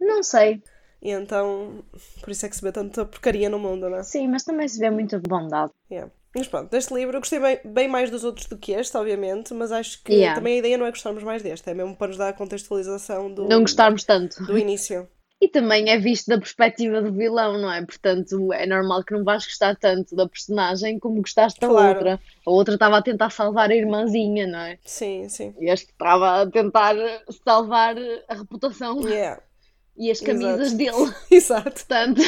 Não 0.00 0.22
sei. 0.22 0.62
E 1.00 1.10
então, 1.10 1.84
por 2.20 2.30
isso 2.30 2.46
é 2.46 2.48
que 2.48 2.56
se 2.56 2.62
vê 2.62 2.72
tanta 2.72 3.04
porcaria 3.04 3.48
no 3.48 3.58
mundo, 3.58 3.88
não 3.88 3.98
é? 3.98 4.02
Sim, 4.02 4.28
mas 4.28 4.44
também 4.44 4.66
se 4.66 4.78
vê 4.80 4.90
muita 4.90 5.18
bondade. 5.20 5.72
Yeah. 5.90 6.10
Mas 6.34 6.46
pronto, 6.48 6.70
deste 6.70 6.92
livro 6.94 7.16
eu 7.16 7.20
gostei 7.20 7.38
bem, 7.38 7.60
bem 7.64 7.88
mais 7.88 8.10
dos 8.10 8.24
outros 8.24 8.46
do 8.46 8.56
que 8.58 8.72
este, 8.72 8.96
obviamente, 8.96 9.54
mas 9.54 9.70
acho 9.72 10.02
que 10.02 10.12
Yeah. 10.12 10.34
também 10.34 10.54
a 10.54 10.58
ideia 10.58 10.76
não 10.78 10.86
é 10.86 10.90
gostarmos 10.90 11.22
mais 11.22 11.42
deste, 11.42 11.68
é 11.70 11.74
mesmo 11.74 11.96
para 11.96 12.08
nos 12.08 12.16
dar 12.16 12.28
a 12.28 12.32
contextualização 12.32 13.32
do, 13.32 13.44
Não 13.48 13.60
gostarmos 13.60 14.04
tanto. 14.04 14.44
do 14.44 14.58
início. 14.58 15.08
E 15.40 15.46
também 15.48 15.88
é 15.88 15.96
visto 15.96 16.26
da 16.26 16.36
perspectiva 16.38 17.00
do 17.00 17.12
vilão, 17.12 17.58
não 17.58 17.72
é? 17.72 17.84
Portanto, 17.84 18.52
é 18.52 18.66
normal 18.66 19.04
que 19.04 19.12
não 19.14 19.22
vais 19.22 19.44
gostar 19.44 19.76
tanto 19.76 20.16
da 20.16 20.28
personagem 20.28 20.98
como 20.98 21.20
gostaste 21.20 21.60
da 21.60 21.68
Claro. 21.68 21.94
outra. 21.96 22.20
A 22.44 22.50
outra 22.50 22.74
estava 22.74 22.98
a 22.98 23.02
tentar 23.02 23.30
salvar 23.30 23.70
a 23.70 23.74
irmãzinha, 23.76 24.48
não 24.48 24.58
é? 24.58 24.78
Sim, 24.84 25.28
sim. 25.28 25.54
E 25.60 25.70
este 25.70 25.92
estava 25.92 26.42
a 26.42 26.50
tentar 26.50 26.96
salvar 27.44 27.94
a 28.28 28.34
reputação 28.34 29.00
Yeah. 29.08 29.40
e 29.96 30.10
as 30.10 30.20
camisas 30.20 30.72
Exato. 30.72 30.76
dele. 30.76 31.14
Exato. 31.30 31.70
Portanto, 31.70 32.20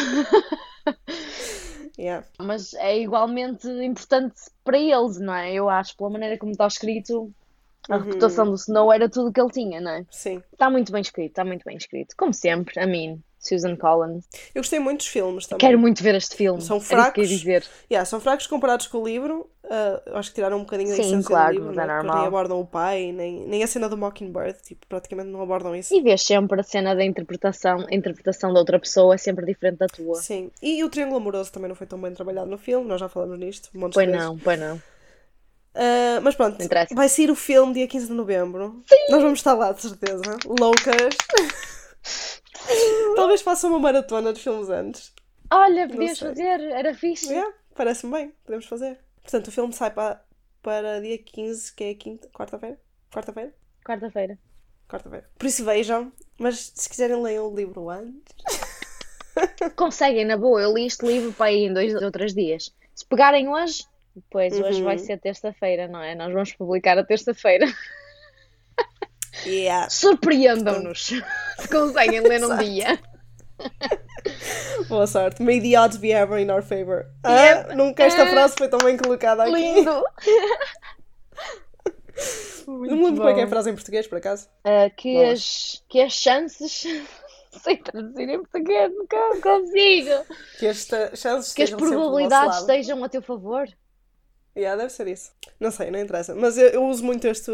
Yeah. 1.98 2.24
mas 2.40 2.74
é 2.74 2.98
igualmente 3.00 3.66
importante 3.68 4.34
para 4.64 4.78
eles, 4.78 5.18
não 5.18 5.34
é? 5.34 5.52
Eu 5.52 5.68
acho, 5.68 5.96
pela 5.96 6.10
maneira 6.10 6.38
como 6.38 6.52
está 6.52 6.66
escrito, 6.68 7.32
a 7.88 7.96
Uhum. 7.96 8.02
reputação 8.04 8.46
do 8.46 8.54
Snow 8.54 8.92
era 8.92 9.08
tudo 9.08 9.28
o 9.30 9.32
que 9.32 9.40
ele 9.40 9.50
tinha, 9.50 9.80
não 9.80 9.90
é? 9.90 10.04
Sim. 10.10 10.42
Está 10.52 10.68
muito 10.70 10.92
bem 10.92 11.00
escrito, 11.02 11.30
está 11.30 11.44
muito 11.44 11.64
bem 11.64 11.76
escrito. 11.76 12.14
Como 12.16 12.32
sempre, 12.34 12.78
a 12.80 12.86
mim, 12.86 13.22
Susan 13.38 13.74
Collins. 13.76 14.26
Eu 14.54 14.60
gostei 14.60 14.78
muito 14.78 14.98
dos 14.98 15.06
filmes 15.06 15.46
também. 15.46 15.60
Quero 15.66 15.78
muito 15.78 16.02
ver 16.02 16.14
este 16.14 16.36
filme. 16.36 16.60
São 16.60 16.78
fracos. 16.80 17.28
dizer. 17.28 17.64
Yeah, 17.90 18.04
são 18.04 18.20
fracos 18.20 18.46
comparados 18.46 18.86
com 18.86 18.98
o 18.98 19.04
livro. 19.06 19.48
Eu 20.04 20.16
acho 20.16 20.30
que 20.30 20.34
tiraram 20.34 20.56
um 20.56 20.60
bocadinho 20.64 20.90
da 20.90 20.96
Sim, 20.96 21.02
essência 21.02 21.28
claro, 21.28 21.54
do 21.54 21.60
livro, 21.60 21.66
mas 21.68 21.78
é 21.78 21.80
Porque 21.86 21.94
normal. 22.02 22.16
nem 22.18 22.26
abordam 22.26 22.60
o 22.60 22.66
pai, 22.66 23.12
nem, 23.12 23.46
nem 23.46 23.62
a 23.62 23.68
cena 23.68 23.88
do 23.88 23.96
Mockingbird, 23.96 24.58
tipo, 24.64 24.84
praticamente 24.88 25.28
não 25.30 25.40
abordam 25.40 25.76
isso. 25.76 25.94
E 25.94 26.02
vês 26.02 26.22
sempre 26.22 26.60
a 26.60 26.64
cena 26.64 26.92
da 26.92 27.04
interpretação, 27.04 27.86
a 27.88 27.94
interpretação 27.94 28.52
da 28.52 28.58
outra 28.58 28.80
pessoa 28.80 29.14
é 29.14 29.16
sempre 29.16 29.46
diferente 29.46 29.78
da 29.78 29.86
tua. 29.86 30.16
Sim. 30.16 30.50
E 30.60 30.82
o 30.82 30.88
Triângulo 30.90 31.18
Amoroso 31.18 31.52
também 31.52 31.68
não 31.68 31.76
foi 31.76 31.86
tão 31.86 32.00
bem 32.00 32.12
trabalhado 32.12 32.50
no 32.50 32.58
filme, 32.58 32.88
nós 32.88 32.98
já 33.00 33.08
falamos 33.08 33.38
nisto, 33.38 33.68
um 33.72 33.88
Pois 33.90 34.08
não, 34.10 34.36
pois 34.38 34.58
não. 34.58 34.82
Ah, 35.74 36.20
mas 36.22 36.34
pronto, 36.34 36.58
vai 36.92 37.08
sair 37.08 37.30
o 37.30 37.36
filme 37.36 37.74
dia 37.74 37.86
15 37.86 38.06
de 38.08 38.12
novembro. 38.12 38.82
Nós 39.08 39.22
vamos 39.22 39.38
estar 39.38 39.54
lá, 39.54 39.72
de 39.72 39.82
certeza. 39.82 40.22
Loucas. 40.46 41.14
Talvez 43.16 43.42
faça 43.42 43.66
uma 43.66 43.78
maratona 43.78 44.32
de 44.32 44.40
filmes 44.40 44.68
antes. 44.68 45.12
Olha, 45.50 45.88
podias 45.88 46.18
fazer, 46.18 46.60
era 46.60 46.94
fixe. 46.94 47.32
Yeah, 47.32 47.52
Parece-me 47.74 48.12
bem, 48.12 48.32
podemos 48.44 48.66
fazer. 48.66 48.98
Portanto, 49.22 49.48
o 49.48 49.52
filme 49.52 49.72
sai 49.72 49.90
para, 49.90 50.22
para 50.62 51.00
dia 51.00 51.18
15, 51.18 51.74
que 51.74 51.84
é 51.84 51.94
quinta, 51.94 52.28
quarta-feira? 52.28 52.78
Quarta-feira? 53.12 53.54
Quarta-feira. 53.84 54.38
Quarta-feira. 54.88 55.30
Por 55.38 55.46
isso 55.46 55.64
vejam, 55.64 56.12
mas 56.38 56.72
se 56.74 56.88
quiserem 56.88 57.20
leiam 57.20 57.48
o 57.48 57.54
livro 57.54 57.88
antes. 57.90 58.34
Conseguem, 59.76 60.24
na 60.24 60.36
boa. 60.36 60.60
Eu 60.60 60.74
li 60.74 60.86
este 60.86 61.06
livro 61.06 61.32
para 61.32 61.46
aí 61.46 61.64
em 61.64 61.72
dois 61.72 61.94
ou 61.94 62.10
três 62.10 62.34
dias. 62.34 62.74
Se 62.94 63.06
pegarem 63.06 63.48
hoje, 63.48 63.84
pois 64.30 64.52
hoje 64.58 64.78
Uhum. 64.80 64.84
vai 64.84 64.98
ser 64.98 65.18
terça-feira, 65.18 65.88
não 65.88 66.00
é? 66.02 66.14
Nós 66.14 66.32
vamos 66.32 66.52
publicar 66.52 66.98
a 66.98 67.04
terça-feira. 67.04 67.66
Yeah. 69.46 69.88
Surpreendam-nos 69.88 71.06
se 71.06 71.68
conseguem 71.70 72.20
ler 72.20 72.40
Exato. 72.42 72.64
dia. 72.64 72.98
Boa 74.88 75.06
sorte. 75.06 75.42
May 75.42 75.60
the 75.60 75.78
odds 75.78 75.96
be 75.98 76.12
ever 76.12 76.38
in 76.38 76.50
our 76.50 76.62
favor. 76.62 77.06
Ah, 77.24 77.74
nunca 77.74 78.04
esta 78.04 78.22
Ah. 78.24 78.26
frase 78.30 78.54
foi 78.58 78.68
tão 78.68 78.78
bem 78.80 78.96
colocada 78.96 79.42
aqui. 79.44 79.52
Lindo! 79.54 80.02
Não 82.66 82.78
me 82.78 82.88
lembro 83.04 83.16
como 83.16 83.28
é 83.28 83.34
que 83.34 83.40
é 83.40 83.44
a 83.44 83.48
frase 83.48 83.70
em 83.70 83.74
português, 83.74 84.06
por 84.06 84.18
acaso. 84.18 84.48
Ah, 84.64 84.90
que, 84.90 85.16
as, 85.24 85.82
que 85.88 86.00
as 86.00 86.12
chances. 86.12 86.82
Sei 87.64 87.76
traduzir 87.78 88.28
em 88.28 88.38
português, 88.38 88.92
nunca 88.94 89.16
consigo. 89.42 90.24
Que 90.58 90.66
esta 90.66 91.16
chances 91.16 91.52
Que 91.52 91.62
as 91.64 91.70
probabilidades 91.70 92.58
estejam 92.60 93.02
a 93.02 93.08
teu 93.08 93.20
favor. 93.22 93.66
Yeah, 94.60 94.76
deve 94.76 94.92
ser 94.92 95.08
isso. 95.08 95.32
Não 95.58 95.70
sei, 95.70 95.90
não 95.90 95.98
interessa. 95.98 96.34
Mas 96.34 96.58
eu, 96.58 96.68
eu 96.68 96.84
uso 96.84 97.02
muito 97.04 97.26
este 97.26 97.50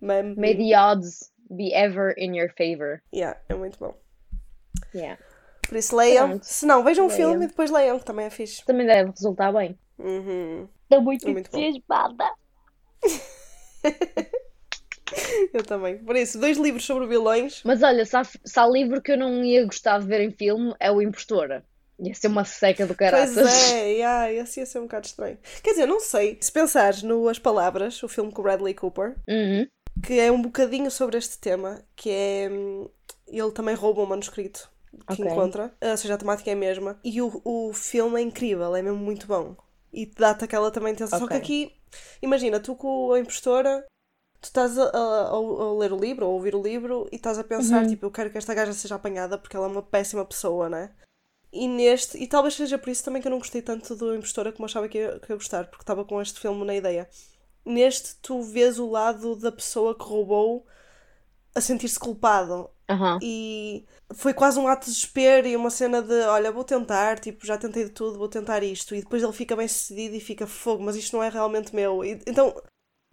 meme. 0.00 0.36
May 0.36 0.56
the 0.56 0.78
odds 0.78 1.32
be 1.50 1.74
ever 1.74 2.14
in 2.16 2.36
your 2.36 2.50
favor. 2.56 3.02
Yeah, 3.12 3.38
é 3.48 3.54
muito 3.54 3.78
bom. 3.78 3.94
Yeah. 4.94 5.20
Por 5.68 5.76
isso 5.76 5.96
leiam. 5.96 6.28
Pronto. 6.28 6.44
Se 6.44 6.66
não, 6.66 6.84
vejam 6.84 7.06
o 7.06 7.08
Leiam. 7.08 7.30
filme 7.30 7.44
e 7.44 7.48
depois 7.48 7.70
leiam, 7.70 7.98
que 7.98 8.04
também 8.04 8.26
é 8.26 8.30
fixe. 8.30 8.64
Também 8.64 8.86
deve 8.86 9.10
resultar 9.10 9.52
bem. 9.52 9.78
Uhum. 9.98 10.68
Estou 10.84 11.02
muito, 11.02 11.28
É 11.28 11.32
muito 11.32 11.46
entusiasmada. 11.48 12.24
Eu 15.52 15.64
também. 15.64 15.98
Por 15.98 16.14
isso, 16.16 16.38
dois 16.38 16.56
livros 16.56 16.84
sobre 16.84 17.06
vilões. 17.06 17.62
Mas 17.64 17.82
olha, 17.82 18.04
se 18.04 18.16
há, 18.16 18.22
se 18.24 18.58
há 18.58 18.66
livro 18.66 19.02
que 19.02 19.10
eu 19.12 19.18
não 19.18 19.44
ia 19.44 19.64
gostar 19.64 19.98
de 19.98 20.06
ver 20.06 20.20
em 20.20 20.30
filme, 20.30 20.72
é 20.78 20.90
o 20.90 21.02
Impostora. 21.02 21.64
Ia 22.02 22.14
ser 22.14 22.28
uma 22.28 22.44
seca 22.44 22.86
do 22.86 22.94
caraças. 22.94 23.34
Pois 23.34 23.72
é, 23.72 23.92
yeah, 23.92 24.32
esse 24.32 24.60
ia 24.60 24.66
ser 24.66 24.78
um 24.78 24.82
bocado 24.82 25.06
estranho. 25.06 25.38
Quer 25.62 25.70
dizer, 25.72 25.86
não 25.86 26.00
sei. 26.00 26.38
Se 26.40 26.50
pensares 26.50 27.02
no 27.02 27.28
As 27.28 27.38
Palavras, 27.38 28.02
o 28.02 28.08
filme 28.08 28.32
com 28.32 28.40
o 28.40 28.44
Bradley 28.44 28.74
Cooper, 28.74 29.16
Uhum. 29.28 29.66
que 30.02 30.18
é 30.18 30.32
um 30.32 30.40
bocadinho 30.40 30.90
sobre 30.90 31.18
este 31.18 31.38
tema, 31.38 31.82
que 31.94 32.10
é. 32.10 32.48
hum, 32.50 32.88
Ele 33.28 33.52
também 33.52 33.74
rouba 33.74 34.02
um 34.02 34.06
manuscrito 34.06 34.68
que 35.06 35.12
Ok. 35.22 35.24
encontra, 35.26 35.72
ou 35.80 35.96
seja, 35.96 36.14
a 36.14 36.18
temática 36.18 36.50
é 36.50 36.54
a 36.54 36.56
mesma. 36.56 36.98
E 37.04 37.20
o, 37.22 37.40
o 37.44 37.72
filme 37.72 38.18
é 38.20 38.24
incrível, 38.24 38.74
é 38.74 38.82
mesmo 38.82 38.98
muito 38.98 39.26
bom. 39.26 39.54
E 39.92 40.06
dá-te 40.06 40.44
aquela 40.44 40.70
também 40.70 40.94
tensão. 40.94 41.18
Só 41.18 41.26
que 41.28 41.34
aqui, 41.34 41.72
imagina, 42.22 42.58
tu 42.58 42.74
com 42.74 43.12
a 43.12 43.20
impostora, 43.20 43.84
tu 44.40 44.44
estás 44.46 44.76
a, 44.78 44.84
a- 44.84 45.28
a- 45.28 45.30
a 45.32 45.78
ler 45.78 45.92
o 45.92 45.96
livro, 45.96 46.24
ou 46.26 46.32
a 46.32 46.34
ouvir 46.34 46.54
o 46.56 46.62
livro, 46.62 47.08
e 47.12 47.16
estás 47.16 47.38
a 47.38 47.44
pensar, 47.44 47.82
Uhum. 47.82 47.88
tipo, 47.88 48.06
eu 48.06 48.10
quero 48.10 48.30
que 48.30 48.38
esta 48.38 48.54
gaja 48.54 48.72
seja 48.72 48.94
apanhada 48.96 49.36
porque 49.38 49.54
ela 49.56 49.66
é 49.66 49.70
uma 49.70 49.82
péssima 49.82 50.24
pessoa, 50.24 50.68
né? 50.68 50.90
E 51.52 51.66
neste, 51.66 52.16
e 52.16 52.26
talvez 52.26 52.54
seja 52.54 52.78
por 52.78 52.90
isso 52.90 53.04
também 53.04 53.20
que 53.20 53.26
eu 53.26 53.30
não 53.30 53.38
gostei 53.38 53.60
tanto 53.60 53.96
do 53.96 54.14
Impostora 54.14 54.52
como 54.52 54.66
achava 54.66 54.88
que 54.88 54.98
ia, 54.98 55.18
que 55.18 55.32
ia 55.32 55.36
gostar, 55.36 55.66
porque 55.66 55.82
estava 55.82 56.04
com 56.04 56.20
este 56.22 56.38
filme 56.38 56.64
na 56.64 56.74
ideia. 56.74 57.08
Neste, 57.64 58.16
tu 58.22 58.42
vês 58.42 58.78
o 58.78 58.88
lado 58.88 59.34
da 59.36 59.50
pessoa 59.50 59.96
que 59.96 60.04
roubou 60.04 60.66
a 61.54 61.60
sentir-se 61.60 61.98
culpado. 61.98 62.70
Aham. 62.88 63.18
E 63.22 63.86
foi 64.14 64.34
quase 64.34 64.58
um 64.58 64.66
ato 64.66 64.86
de 64.86 64.92
desespero 64.92 65.46
e 65.46 65.56
uma 65.56 65.70
cena 65.70 66.02
de: 66.02 66.14
olha, 66.22 66.52
vou 66.52 66.64
tentar, 66.64 67.18
tipo, 67.18 67.46
já 67.46 67.56
tentei 67.58 67.84
de 67.84 67.90
tudo, 67.90 68.18
vou 68.18 68.28
tentar 68.28 68.62
isto. 68.62 68.94
E 68.94 69.00
depois 69.00 69.22
ele 69.22 69.32
fica 69.32 69.56
bem 69.56 69.68
sucedido 69.68 70.14
e 70.16 70.20
fica 70.20 70.46
fogo, 70.46 70.82
mas 70.82 70.96
isto 70.96 71.16
não 71.16 71.22
é 71.22 71.28
realmente 71.28 71.74
meu. 71.74 72.04
E, 72.04 72.12
então 72.26 72.54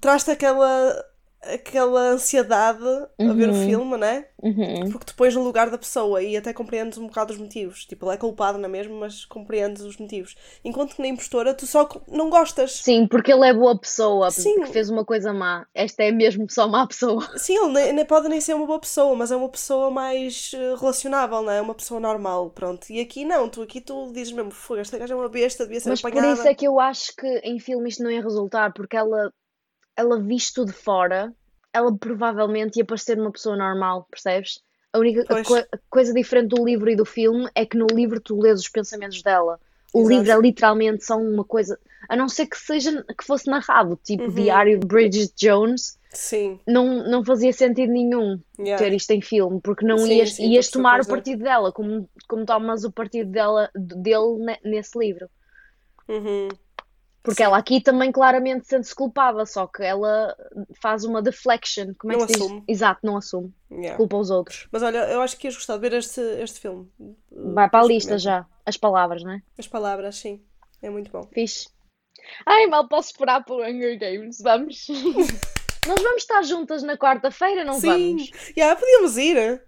traz-te 0.01 0.31
aquela, 0.31 1.05
aquela 1.53 2.11
ansiedade 2.11 2.83
a 3.19 3.33
ver 3.33 3.49
o 3.49 3.53
Uhum. 3.53 3.65
filme, 3.65 3.97
né? 3.97 4.25
Uhum. 4.41 4.91
Porque 4.91 5.13
pões 5.15 5.33
no 5.35 5.43
lugar 5.43 5.69
da 5.69 5.77
pessoa 5.77 6.21
e 6.21 6.37
até 6.37 6.53
compreendes 6.53 6.97
um 6.97 7.07
bocado 7.07 7.33
os 7.33 7.39
motivos. 7.39 7.85
Tipo, 7.85 8.05
ele 8.05 8.15
é 8.15 8.17
culpado 8.17 8.57
na 8.57 8.67
mesma, 8.67 8.95
mas 8.95 9.25
compreendes 9.25 9.81
os 9.81 9.97
motivos. 9.97 10.35
Enquanto 10.63 10.95
que 10.95 11.01
na 11.01 11.07
impostora 11.07 11.53
tu 11.53 11.65
só 11.65 11.87
não 12.07 12.29
gostas. 12.29 12.73
Sim, 12.73 13.07
porque 13.07 13.31
ele 13.31 13.47
é 13.47 13.53
boa 13.53 13.77
pessoa, 13.79 14.29
Sim. 14.31 14.61
que 14.61 14.67
fez 14.71 14.89
uma 14.89 15.03
coisa 15.03 15.33
má. 15.33 15.65
Esta 15.73 16.03
é 16.03 16.11
mesmo 16.11 16.45
só 16.49 16.67
má 16.67 16.85
pessoa. 16.87 17.25
Sim, 17.37 17.57
ele 17.57 17.73
nem, 17.73 17.93
nem 17.93 18.05
pode 18.05 18.29
nem 18.29 18.39
ser 18.41 18.53
uma 18.53 18.65
boa 18.67 18.79
pessoa, 18.79 19.15
mas 19.15 19.31
é 19.31 19.35
uma 19.35 19.49
pessoa 19.49 19.89
mais 19.89 20.51
eh, 20.53 20.75
relacionável, 20.79 21.41
não 21.41 21.51
é? 21.51 21.61
Uma 21.61 21.75
pessoa 21.75 21.99
normal, 21.99 22.49
pronto. 22.51 22.87
E 22.89 22.99
aqui 22.99 23.25
não, 23.25 23.49
tu 23.49 23.61
aqui 23.61 23.81
tu 23.81 24.11
dizes 24.13 24.33
mesmo, 24.33 24.51
fogo, 24.51 24.79
esta 24.79 24.97
gaja 24.97 25.13
é 25.13 25.17
uma 25.17 25.29
besta, 25.29 25.63
devia 25.65 25.79
ser 25.79 25.89
Mas 25.89 26.01
por 26.01 26.09
apanhada. 26.11 26.33
isso 26.33 26.47
é 26.47 26.53
que 26.53 26.67
eu 26.67 26.79
acho 26.79 27.15
que 27.15 27.27
em 27.43 27.59
filme 27.59 27.89
isto 27.89 28.03
não 28.03 28.11
ia 28.11 28.21
resultar, 28.21 28.71
porque 28.73 28.95
ela, 28.95 29.31
ela 29.97 30.21
visto 30.21 30.65
de 30.65 30.71
fora, 30.71 31.33
ela 31.73 31.95
provavelmente 31.97 32.77
ia 32.77 32.85
parecer 32.85 33.19
uma 33.19 33.31
pessoa 33.31 33.57
normal, 33.57 34.07
percebes? 34.09 34.61
A 34.93 34.99
única 34.99 35.21
a 35.33 35.43
coi- 35.43 35.65
a 35.71 35.77
coisa 35.89 36.13
diferente 36.13 36.49
do 36.49 36.63
livro 36.65 36.89
e 36.89 36.95
do 36.95 37.05
filme 37.05 37.49
é 37.55 37.65
que 37.65 37.77
no 37.77 37.87
livro 37.87 38.19
tu 38.21 38.39
lês 38.39 38.59
os 38.59 38.69
pensamentos 38.69 39.21
dela. 39.21 39.59
O 39.93 39.99
Exato. 39.99 40.09
livro 40.09 40.31
é 40.31 40.39
literalmente 40.39 41.05
só 41.05 41.17
uma 41.17 41.43
coisa, 41.43 41.79
a 42.09 42.15
não 42.15 42.29
ser 42.29 42.47
que 42.47 42.57
seja 42.57 43.03
que 43.17 43.25
fosse 43.25 43.49
narrado, 43.49 43.99
tipo 44.03 44.29
Uhum. 44.29 44.35
Diário 44.35 44.79
de 44.79 44.87
Bridget 44.87 45.33
Jones, 45.35 45.97
Sim, 46.13 46.59
não, 46.67 47.09
não 47.09 47.23
fazia 47.25 47.53
sentido 47.53 47.91
nenhum 47.91 48.39
yeah. 48.59 48.77
ter 48.77 48.93
isto 48.93 49.11
em 49.11 49.21
filme, 49.21 49.59
porque 49.61 49.85
não 49.85 49.97
Sim, 49.97 50.13
ias, 50.17 50.29
sim, 50.29 50.49
ias 50.53 50.69
tomar 50.69 50.99
o 51.01 51.05
partido 51.07 51.43
dela, 51.43 51.71
como, 51.71 52.09
como 52.27 52.45
tomas 52.45 52.83
o 52.83 52.91
partido 52.91 53.31
dela, 53.31 53.69
dele 53.75 54.37
ne- 54.39 54.59
nesse 54.63 54.97
livro. 54.99 55.29
Uhum. 56.07 56.49
Porque 57.27 57.43
Sim. 57.43 57.47
ela 57.47 57.57
aqui 57.57 57.81
também 57.81 58.09
claramente 58.09 58.65
sente-se 58.65 58.95
culpada, 58.95 59.45
só 59.45 59.67
que 59.67 59.83
ela 59.83 60.33
faz 60.81 61.03
uma 61.03 61.21
deflection. 61.21 61.93
Como 61.99 62.13
é 62.13 62.15
Não 62.15 62.25
que 62.25 62.31
se 62.31 62.39
diz? 62.39 62.45
assume. 62.47 62.63
Exato, 62.65 62.99
não 63.03 63.17
assume. 63.17 63.53
Yeah. 63.69 63.97
Culpa 63.97 64.15
os 64.15 64.29
outros. 64.29 64.65
Mas 64.71 64.81
olha, 64.81 64.99
eu 65.09 65.21
acho 65.21 65.35
que 65.35 65.45
ias 65.45 65.55
gostar 65.55 65.75
de 65.75 65.81
ver 65.81 65.91
este, 65.97 66.21
este 66.21 66.61
filme. 66.61 66.89
Vai 67.29 67.69
para 67.69 67.83
a 67.83 67.85
lista 67.85 68.17
já. 68.17 68.45
As 68.65 68.77
palavras, 68.77 69.25
né? 69.25 69.41
As 69.59 69.67
palavras, 69.67 70.15
sim. 70.15 70.41
É 70.81 70.89
muito 70.89 71.11
bom. 71.11 71.27
Fixe. 71.33 71.67
Ai, 72.45 72.65
mal 72.67 72.87
posso 72.87 73.09
esperar 73.11 73.43
para 73.43 73.55
o 73.55 73.61
Hunger 73.61 73.99
Games. 73.99 74.39
Vamos. 74.41 74.87
Nós 75.87 76.01
vamos 76.01 76.21
estar 76.21 76.41
juntas 76.43 76.83
na 76.83 76.97
quarta-feira, 76.97 77.63
não 77.63 77.79
Sim, 77.79 78.17
vamos? 78.17 78.31
yeah, 78.57 78.75
podíamos 78.79 79.17
ir. 79.17 79.61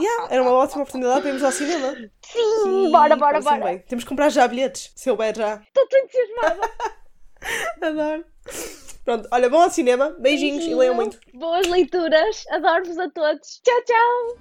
Yeah, 0.00 0.28
era 0.34 0.42
uma 0.42 0.52
ótima 0.52 0.82
oportunidade 0.82 1.20
para 1.20 1.28
irmos 1.28 1.42
ao 1.44 1.52
cinema. 1.52 1.94
Sim, 2.22 2.90
bora, 2.90 3.16
bora, 3.16 3.32
parece-me 3.32 3.58
bora. 3.58 3.70
bem. 3.72 3.78
Temos 3.80 4.04
que 4.04 4.08
comprar 4.08 4.28
já 4.30 4.46
bilhetes, 4.48 4.92
se 4.96 5.10
houver 5.10 5.36
já. 5.36 5.62
Estou 5.62 5.86
tão 5.88 5.98
entusiasmada. 6.00 6.70
Adoro. 7.82 8.24
Pronto, 9.04 9.28
olha, 9.32 9.50
bom 9.50 9.62
ao 9.62 9.70
cinema, 9.70 10.14
beijinhos 10.18 10.64
e 10.64 10.74
leiam 10.74 10.94
muito. 10.94 11.18
Boas 11.34 11.66
leituras. 11.68 12.44
Adoro-vos 12.50 12.98
a 12.98 13.08
todos. 13.10 13.60
Tchau, 13.62 13.82
tchau. 13.84 14.38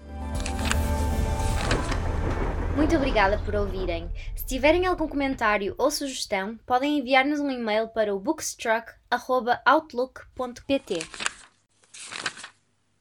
Muito 2.76 2.96
obrigada 2.96 3.38
por 3.44 3.56
ouvirem. 3.56 4.10
Se 4.52 4.56
tiverem 4.56 4.86
algum 4.86 5.08
comentário 5.08 5.74
ou 5.78 5.90
sugestão, 5.90 6.60
podem 6.66 7.00
enviar-nos 7.00 7.40
um 7.40 7.50
e-mail 7.50 7.88
para 7.88 8.14
o 8.14 8.20
bookstruck.outlook.pt. 8.20 11.00